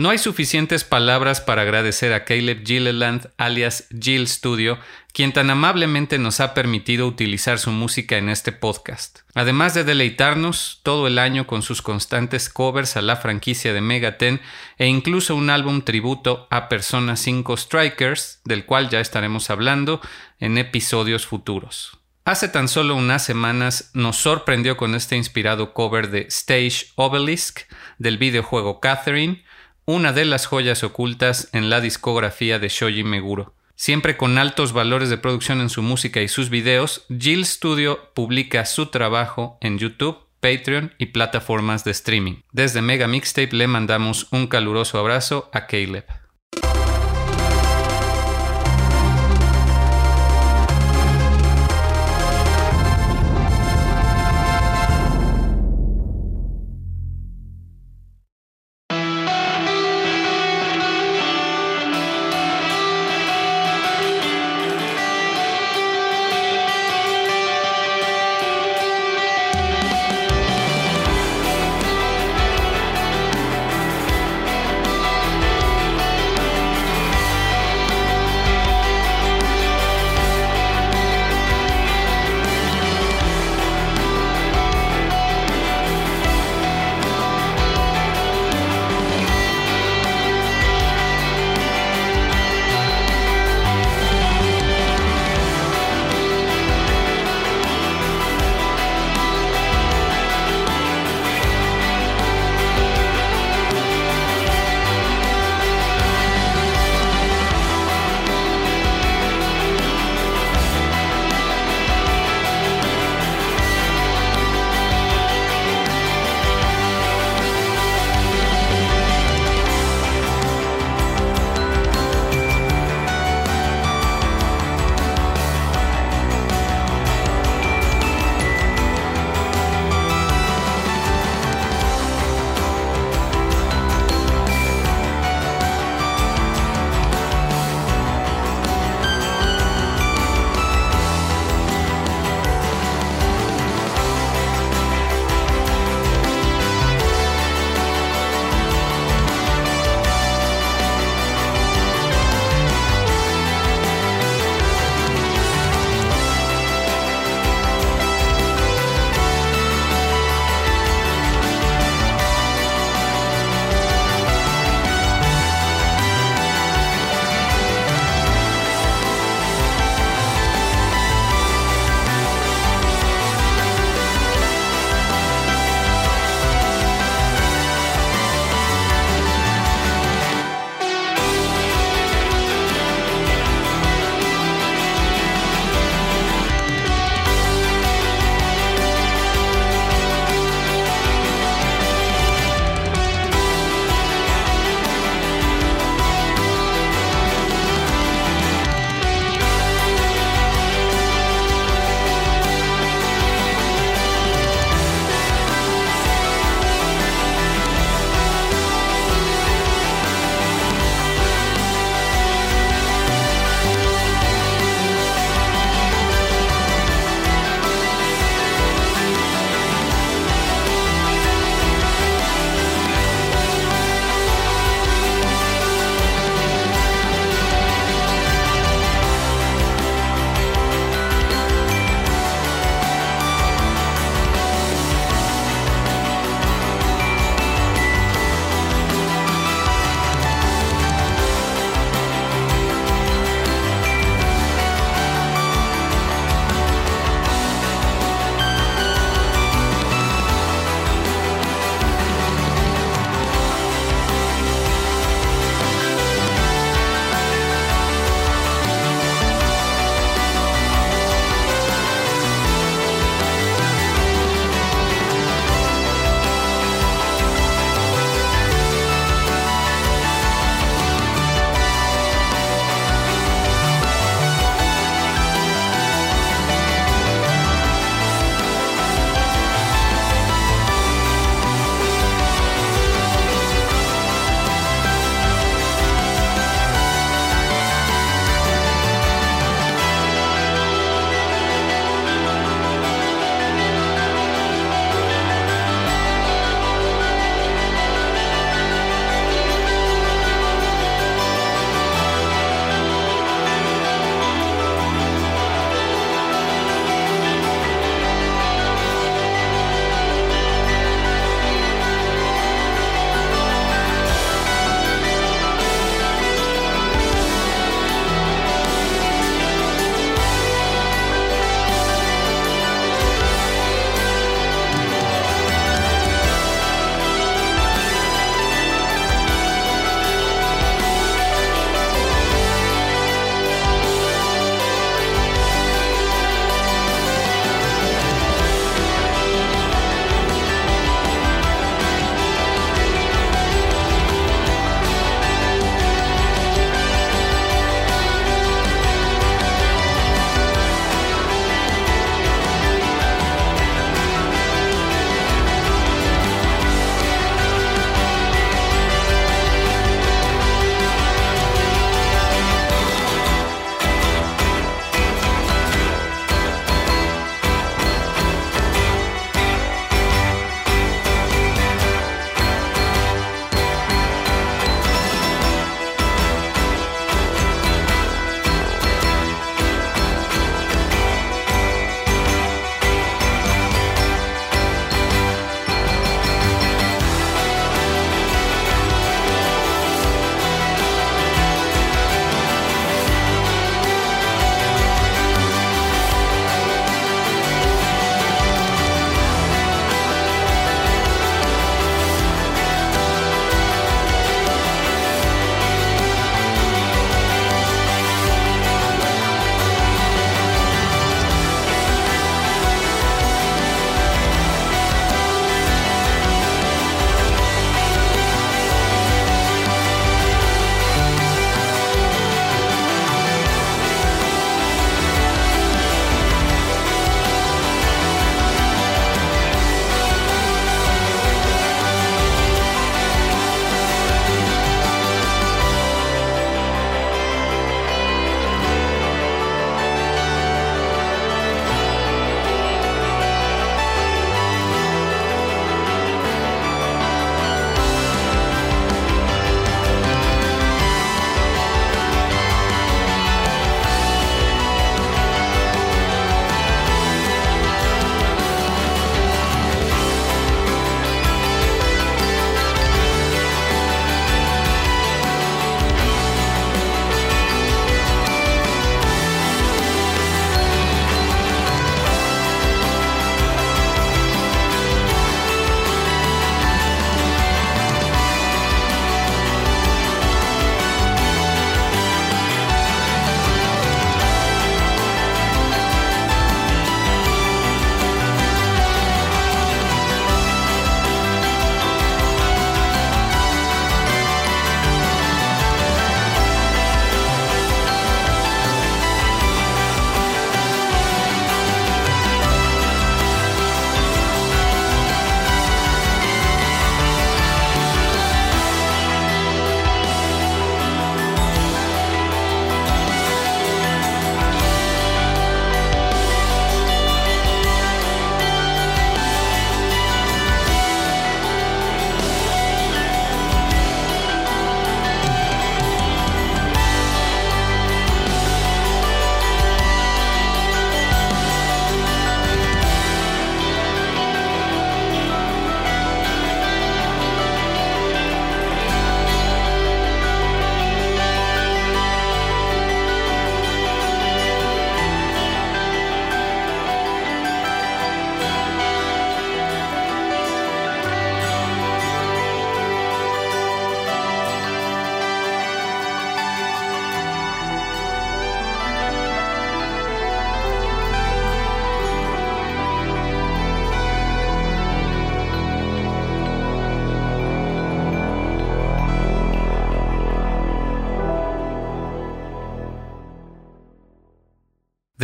No 0.06 0.12
hay 0.12 0.18
suficientes 0.18 0.84
palabras 0.84 1.40
para 1.40 1.62
agradecer 1.62 2.12
a 2.12 2.24
Caleb 2.24 2.64
Gilliland, 2.64 3.28
alias 3.38 3.88
Jill 3.90 4.28
Studio, 4.28 4.78
quien 5.12 5.32
tan 5.32 5.50
amablemente 5.50 6.16
nos 6.20 6.38
ha 6.38 6.54
permitido 6.54 7.08
utilizar 7.08 7.58
su 7.58 7.72
música 7.72 8.16
en 8.16 8.28
este 8.28 8.52
podcast. 8.52 9.22
Además 9.34 9.74
de 9.74 9.82
deleitarnos 9.82 10.78
todo 10.84 11.08
el 11.08 11.18
año 11.18 11.48
con 11.48 11.62
sus 11.62 11.82
constantes 11.82 12.48
covers 12.48 12.96
a 12.96 13.02
la 13.02 13.16
franquicia 13.16 13.72
de 13.72 13.80
Megaten 13.80 14.40
e 14.78 14.86
incluso 14.86 15.34
un 15.34 15.50
álbum 15.50 15.82
tributo 15.82 16.46
a 16.52 16.68
Persona 16.68 17.16
5 17.16 17.56
Strikers, 17.56 18.42
del 18.44 18.64
cual 18.64 18.88
ya 18.88 19.00
estaremos 19.00 19.50
hablando 19.50 20.00
en 20.38 20.56
episodios 20.56 21.26
futuros. 21.26 21.98
Hace 22.26 22.48
tan 22.48 22.66
solo 22.66 22.96
unas 22.96 23.24
semanas 23.24 23.90
nos 23.92 24.16
sorprendió 24.16 24.76
con 24.76 24.94
este 24.94 25.16
inspirado 25.16 25.72
cover 25.72 26.10
de 26.10 26.22
Stage 26.22 26.92
Obelisk 26.96 27.60
del 27.98 28.18
videojuego 28.18 28.80
Catherine, 28.80 29.44
una 29.86 30.12
de 30.12 30.24
las 30.24 30.46
joyas 30.46 30.82
ocultas 30.82 31.48
en 31.52 31.70
la 31.70 31.80
discografía 31.80 32.58
de 32.58 32.68
Shoji 32.68 33.04
Meguro. 33.04 33.54
Siempre 33.76 34.16
con 34.16 34.36
altos 34.36 34.72
valores 34.72 35.10
de 35.10 35.16
producción 35.16 35.60
en 35.60 35.70
su 35.70 35.80
música 35.80 36.20
y 36.20 36.28
sus 36.28 36.50
videos, 36.50 37.06
Jill 37.08 37.46
Studio 37.46 38.12
publica 38.12 38.66
su 38.66 38.86
trabajo 38.86 39.58
en 39.60 39.78
YouTube, 39.78 40.18
Patreon 40.40 40.92
y 40.98 41.06
plataformas 41.06 41.84
de 41.84 41.92
streaming. 41.92 42.42
Desde 42.50 42.82
Mega 42.82 43.06
Mixtape 43.06 43.54
le 43.54 43.68
mandamos 43.68 44.26
un 44.32 44.48
caluroso 44.48 44.98
abrazo 44.98 45.50
a 45.52 45.68
Caleb. 45.68 46.04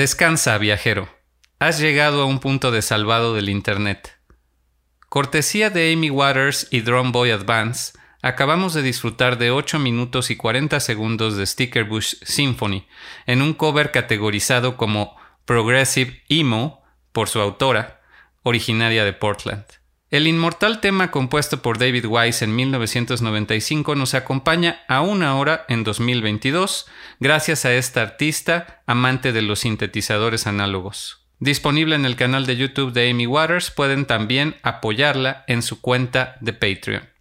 Descansa, 0.03 0.59
viajero. 0.59 1.09
Has 1.61 1.79
llegado 1.79 2.23
a 2.23 2.25
un 2.25 2.41
punto 2.41 2.73
de 2.73 2.83
salvado 2.83 3.35
del 3.37 3.49
Internet. 3.49 4.19
Cortesía 5.09 5.71
de 5.71 5.93
Amy 5.93 6.11
Waters 6.11 6.67
y 6.73 6.81
Drum 6.81 7.13
Boy 7.13 7.31
Advance, 7.31 7.97
acabamos 8.21 8.75
de 8.75 8.83
disfrutar 8.83 9.39
de 9.39 9.53
8 9.53 9.79
minutos 9.79 10.33
y 10.33 10.37
40 10.37 10.81
segundos 10.81 11.37
de 11.37 11.47
Sticker 11.47 11.85
Bush 11.85 12.17
Symphony, 12.21 12.89
en 13.27 13.43
un 13.43 13.55
cover 13.55 13.93
categorizado 13.93 14.77
como 14.77 15.17
Progressive 15.45 16.21
Emo 16.29 16.83
por 17.13 17.29
su 17.29 17.39
autora, 17.39 18.01
originaria 18.43 19.05
de 19.05 19.13
Portland. 19.13 19.67
El 20.13 20.27
inmortal 20.27 20.83
tema 20.83 21.11
compuesto 21.11 21.63
por 21.63 21.79
David 21.79 22.05
Wise 22.05 22.45
en 22.45 22.55
1995 22.55 23.95
nos 23.95 24.13
acompaña 24.13 24.83
aún 24.87 25.23
ahora 25.23 25.65
en 25.71 25.85
2022 25.85 26.85
gracias 27.19 27.65
a 27.65 27.73
esta 27.73 28.03
artista 28.03 28.83
amante 28.87 29.33
de 29.33 29.41
los 29.41 29.61
sintetizadores 29.61 30.47
análogos. 30.47 31.25
Disponible 31.39 31.95
en 31.95 32.05
el 32.05 32.17
canal 32.17 32.45
de 32.45 32.59
YouTube 32.59 32.93
de 32.93 33.09
Amy 33.09 33.27
Waters, 33.27 33.71
pueden 33.71 34.05
también 34.05 34.57
apoyarla 34.63 35.45
en 35.47 35.63
su 35.63 35.81
cuenta 35.81 36.37
de 36.43 36.53
Patreon. 36.53 37.12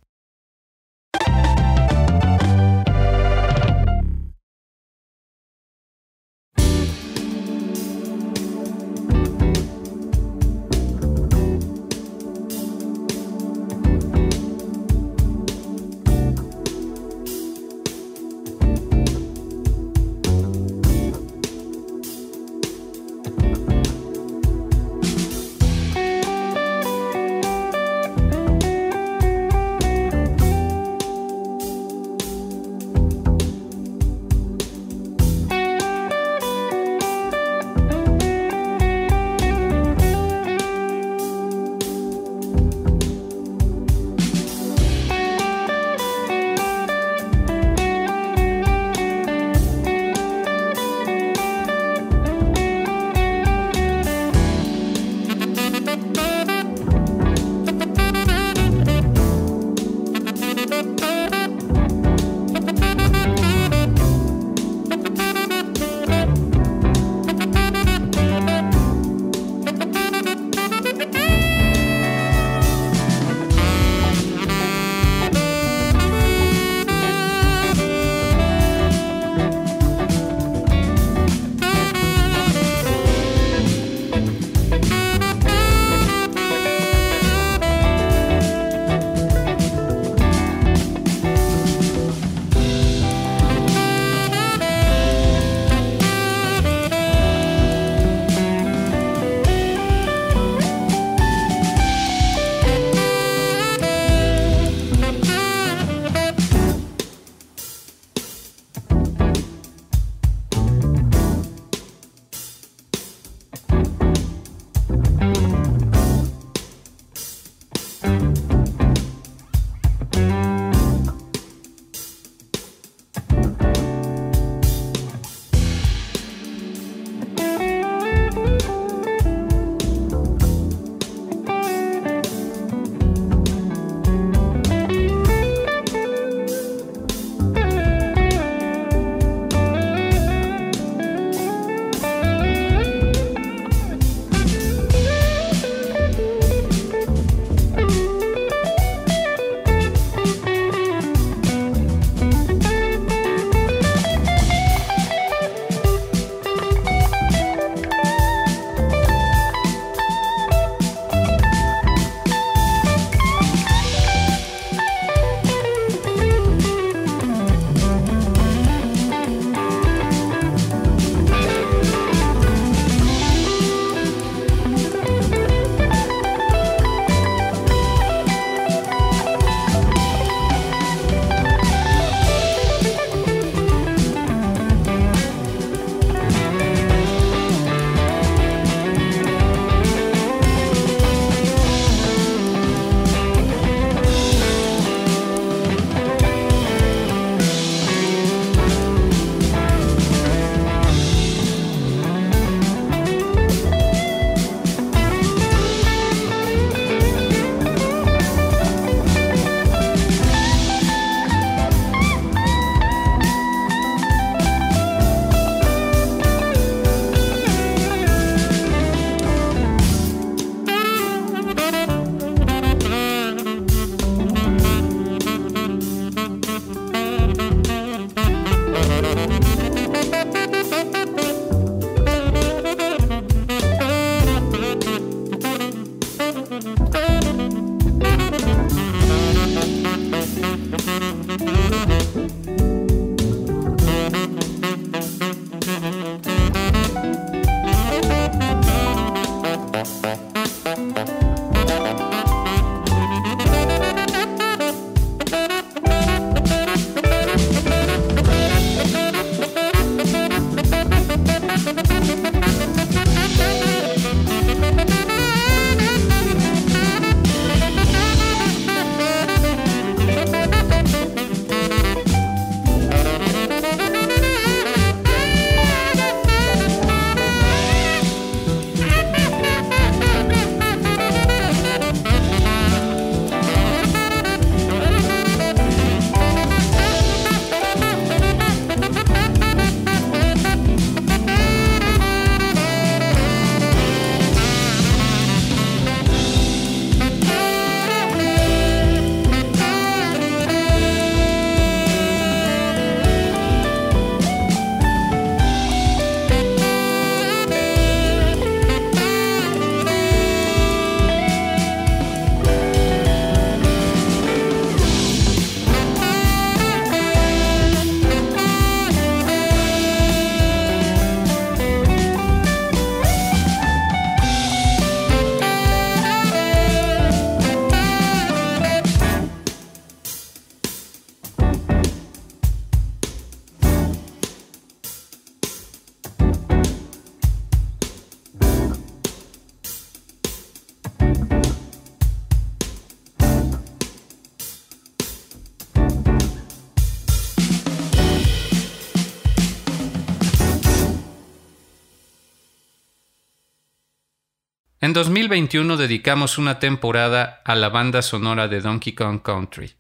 En 354.84 354.94
2021 354.94 355.78
dedicamos 355.78 356.40
una 356.40 356.58
temporada 356.58 357.44
a 357.45 357.53
la 357.53 357.70
banda 357.70 358.02
sonora 358.02 358.48
de 358.48 358.62
Donkey 358.62 358.94
Kong 358.94 359.22
Country. 359.22 359.76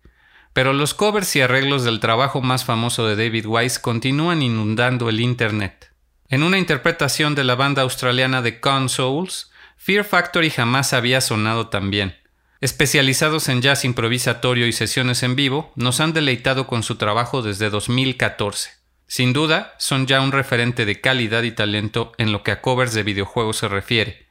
Pero 0.53 0.73
los 0.73 0.93
covers 0.93 1.35
y 1.35 1.41
arreglos 1.41 1.83
del 1.83 1.99
trabajo 1.99 2.41
más 2.41 2.65
famoso 2.65 3.07
de 3.07 3.15
David 3.15 3.47
Wise 3.47 3.81
continúan 3.81 4.43
inundando 4.43 5.09
el 5.09 5.19
Internet. 5.19 5.91
En 6.29 6.43
una 6.43 6.59
interpretación 6.59 7.33
de 7.33 7.43
la 7.43 7.55
banda 7.55 7.81
australiana 7.81 8.43
de 8.43 8.59
Consoles, 8.59 9.49
Fear 9.75 10.03
Factory 10.03 10.51
jamás 10.51 10.93
había 10.93 11.19
sonado 11.19 11.69
tan 11.69 11.89
bien. 11.89 12.15
Especializados 12.59 13.49
en 13.49 13.63
jazz 13.63 13.85
improvisatorio 13.85 14.67
y 14.67 14.71
sesiones 14.71 15.23
en 15.23 15.35
vivo, 15.35 15.71
nos 15.75 15.99
han 15.99 16.13
deleitado 16.13 16.67
con 16.67 16.83
su 16.83 16.97
trabajo 16.97 17.41
desde 17.41 17.71
2014. 17.71 18.69
Sin 19.07 19.33
duda, 19.33 19.73
son 19.79 20.05
ya 20.05 20.21
un 20.21 20.31
referente 20.31 20.85
de 20.85 21.01
calidad 21.01 21.41
y 21.41 21.53
talento 21.53 22.11
en 22.19 22.31
lo 22.31 22.43
que 22.43 22.51
a 22.51 22.61
covers 22.61 22.93
de 22.93 23.01
videojuegos 23.01 23.57
se 23.57 23.67
refiere. 23.67 24.30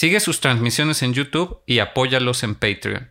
Sigue 0.00 0.20
sus 0.20 0.38
transmisiones 0.38 1.02
en 1.02 1.12
YouTube 1.12 1.58
y 1.66 1.80
apóyalos 1.80 2.44
en 2.44 2.54
Patreon. 2.54 3.10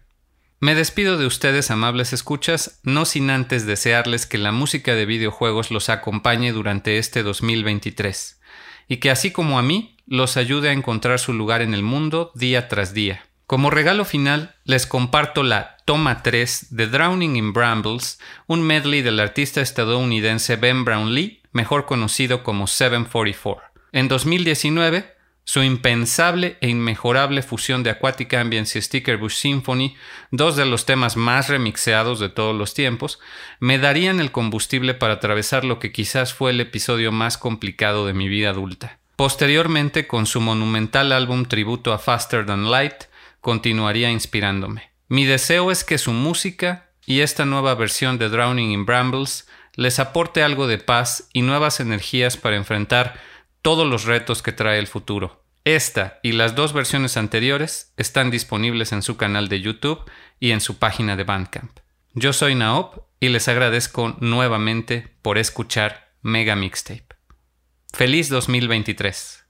Me 0.61 0.73
despido 0.73 1.17
de 1.17 1.25
ustedes, 1.25 1.69
amables 1.69 2.13
escuchas, 2.13 2.79
no 2.81 3.03
sin 3.03 3.29
antes 3.29 3.65
desearles 3.65 4.25
que 4.25 4.37
la 4.37 4.53
música 4.53 4.95
de 4.95 5.05
videojuegos 5.05 5.69
los 5.69 5.89
acompañe 5.89 6.53
durante 6.53 6.97
este 6.97 7.23
2023 7.23 8.39
y 8.87 8.97
que 9.01 9.11
así 9.11 9.31
como 9.31 9.59
a 9.59 9.63
mí, 9.63 9.97
los 10.05 10.37
ayude 10.37 10.69
a 10.69 10.71
encontrar 10.71 11.19
su 11.19 11.33
lugar 11.33 11.61
en 11.61 11.73
el 11.73 11.83
mundo 11.83 12.31
día 12.35 12.69
tras 12.69 12.93
día. 12.93 13.25
Como 13.47 13.69
regalo 13.69 14.05
final, 14.05 14.55
les 14.63 14.87
comparto 14.87 15.43
la 15.43 15.75
Toma 15.83 16.23
3 16.23 16.67
de 16.69 16.87
Drowning 16.87 17.35
in 17.35 17.51
Brambles, 17.51 18.17
un 18.45 18.61
medley 18.61 19.01
del 19.01 19.19
artista 19.19 19.59
estadounidense 19.59 20.55
Ben 20.55 20.85
Brownlee, 20.85 21.41
mejor 21.51 21.85
conocido 21.85 22.43
como 22.43 22.65
744. 22.65 23.73
En 23.91 24.07
2019, 24.07 25.16
su 25.47 25.63
impensable 25.63 26.57
e 26.59 26.67
inmejorable 26.67 27.41
fusión 27.41 27.81
de 27.81 27.89
Aquatic 27.89 28.33
Ambience 28.33 28.77
y 28.77 28.81
Sticker 28.81 29.15
Bush 29.15 29.35
Symphony, 29.35 29.95
dos 30.29 30.57
de 30.57 30.65
los 30.65 30.85
temas 30.85 31.15
más 31.15 31.47
remixeados 31.47 32.19
de 32.19 32.27
todos 32.27 32.53
los 32.53 32.73
tiempos, 32.73 33.17
me 33.61 33.79
darían 33.79 34.19
el 34.19 34.33
combustible 34.33 34.93
para 34.93 35.13
atravesar 35.13 35.63
lo 35.63 35.79
que 35.79 35.93
quizás 35.93 36.33
fue 36.33 36.51
el 36.51 36.59
episodio 36.59 37.13
más 37.13 37.37
complicado 37.37 38.05
de 38.05 38.13
mi 38.13 38.27
vida 38.27 38.49
adulta. 38.49 38.99
Posteriormente, 39.15 40.05
con 40.05 40.25
su 40.25 40.41
monumental 40.41 41.13
álbum 41.13 41.45
tributo 41.45 41.93
a 41.93 41.97
Faster 41.97 42.45
Than 42.45 42.69
Light, 42.69 43.05
continuaría 43.39 44.11
inspirándome. 44.11 44.91
Mi 45.07 45.23
deseo 45.23 45.71
es 45.71 45.85
que 45.85 45.97
su 45.97 46.11
música 46.11 46.89
y 47.05 47.21
esta 47.21 47.45
nueva 47.45 47.73
versión 47.73 48.17
de 48.17 48.27
Drowning 48.27 48.71
in 48.71 48.85
Brambles 48.85 49.47
les 49.75 49.99
aporte 49.99 50.43
algo 50.43 50.67
de 50.67 50.77
paz 50.77 51.29
y 51.31 51.41
nuevas 51.41 51.79
energías 51.79 52.35
para 52.35 52.57
enfrentar 52.57 53.17
todos 53.67 53.85
los 53.85 54.05
retos 54.05 54.41
que 54.41 54.53
trae 54.53 54.79
el 54.79 54.87
futuro. 54.87 55.43
Esta 55.65 56.21
y 56.23 56.31
las 56.31 56.55
dos 56.55 56.71
versiones 56.71 57.17
anteriores 57.17 57.91
están 57.97 58.31
disponibles 58.31 58.93
en 58.93 59.01
su 59.01 59.17
canal 59.17 59.49
de 59.49 59.59
YouTube 59.59 60.09
y 60.39 60.51
en 60.51 60.61
su 60.61 60.77
página 60.77 61.17
de 61.17 61.25
Bandcamp. 61.25 61.79
Yo 62.13 62.31
soy 62.31 62.55
Naop 62.55 62.99
y 63.19 63.27
les 63.27 63.49
agradezco 63.49 64.15
nuevamente 64.21 65.13
por 65.21 65.37
escuchar 65.37 66.13
Mega 66.21 66.55
Mixtape. 66.55 67.07
Feliz 67.91 68.29
2023. 68.29 69.43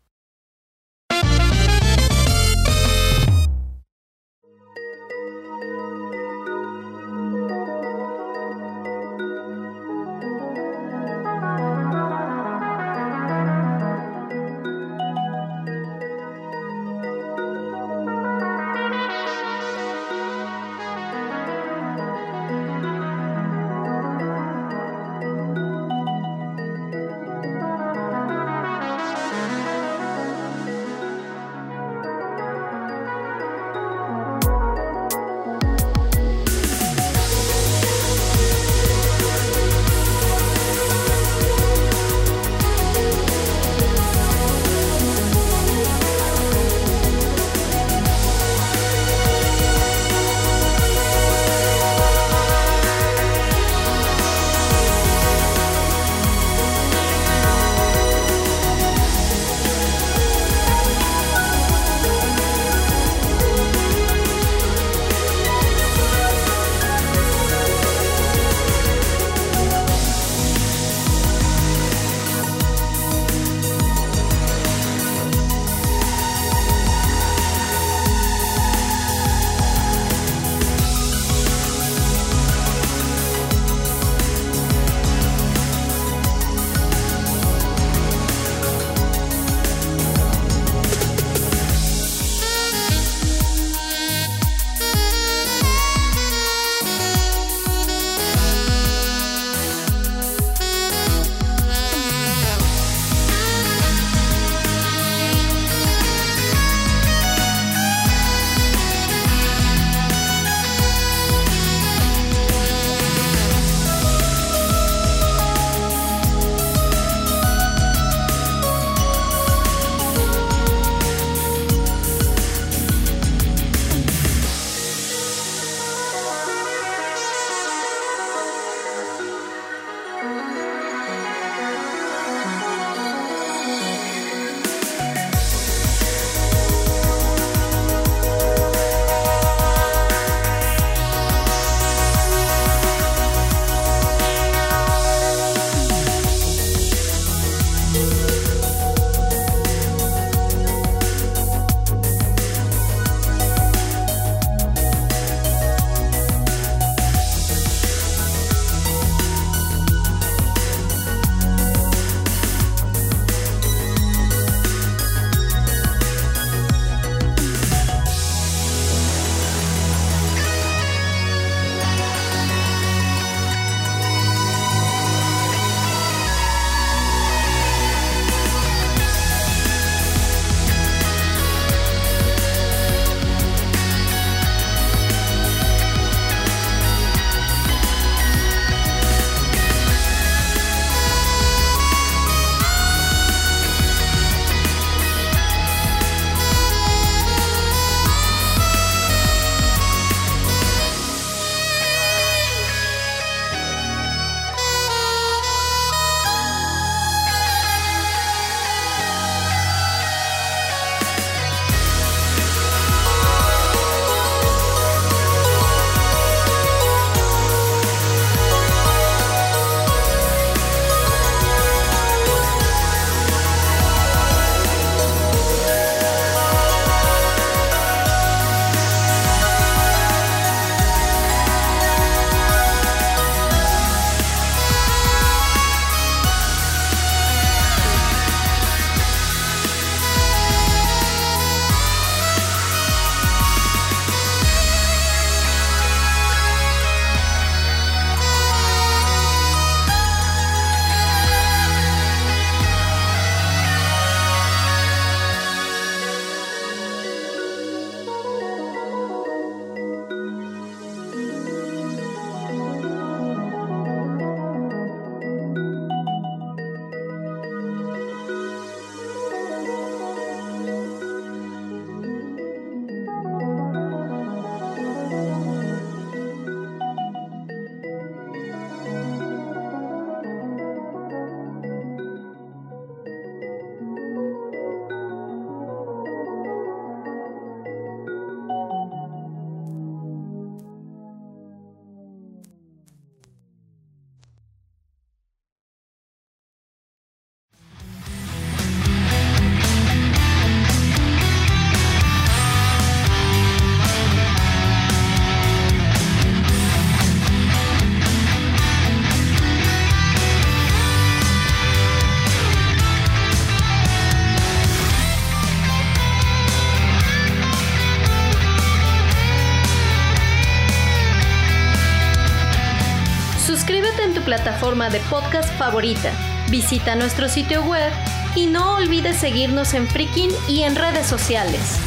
De 324.90 325.00
podcast 325.02 325.52
favorita, 325.58 326.12
visita 326.50 326.96
nuestro 326.96 327.28
sitio 327.28 327.64
web 327.64 327.92
y 328.36 328.46
no 328.46 328.76
olvides 328.76 329.18
seguirnos 329.18 329.74
en 329.74 329.88
Freaking 329.88 330.32
y 330.48 330.64
en 330.64 330.76
redes 330.76 331.08
sociales. 331.08 331.78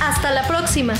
¡Hasta 0.00 0.32
la 0.32 0.46
próxima! 0.46 0.94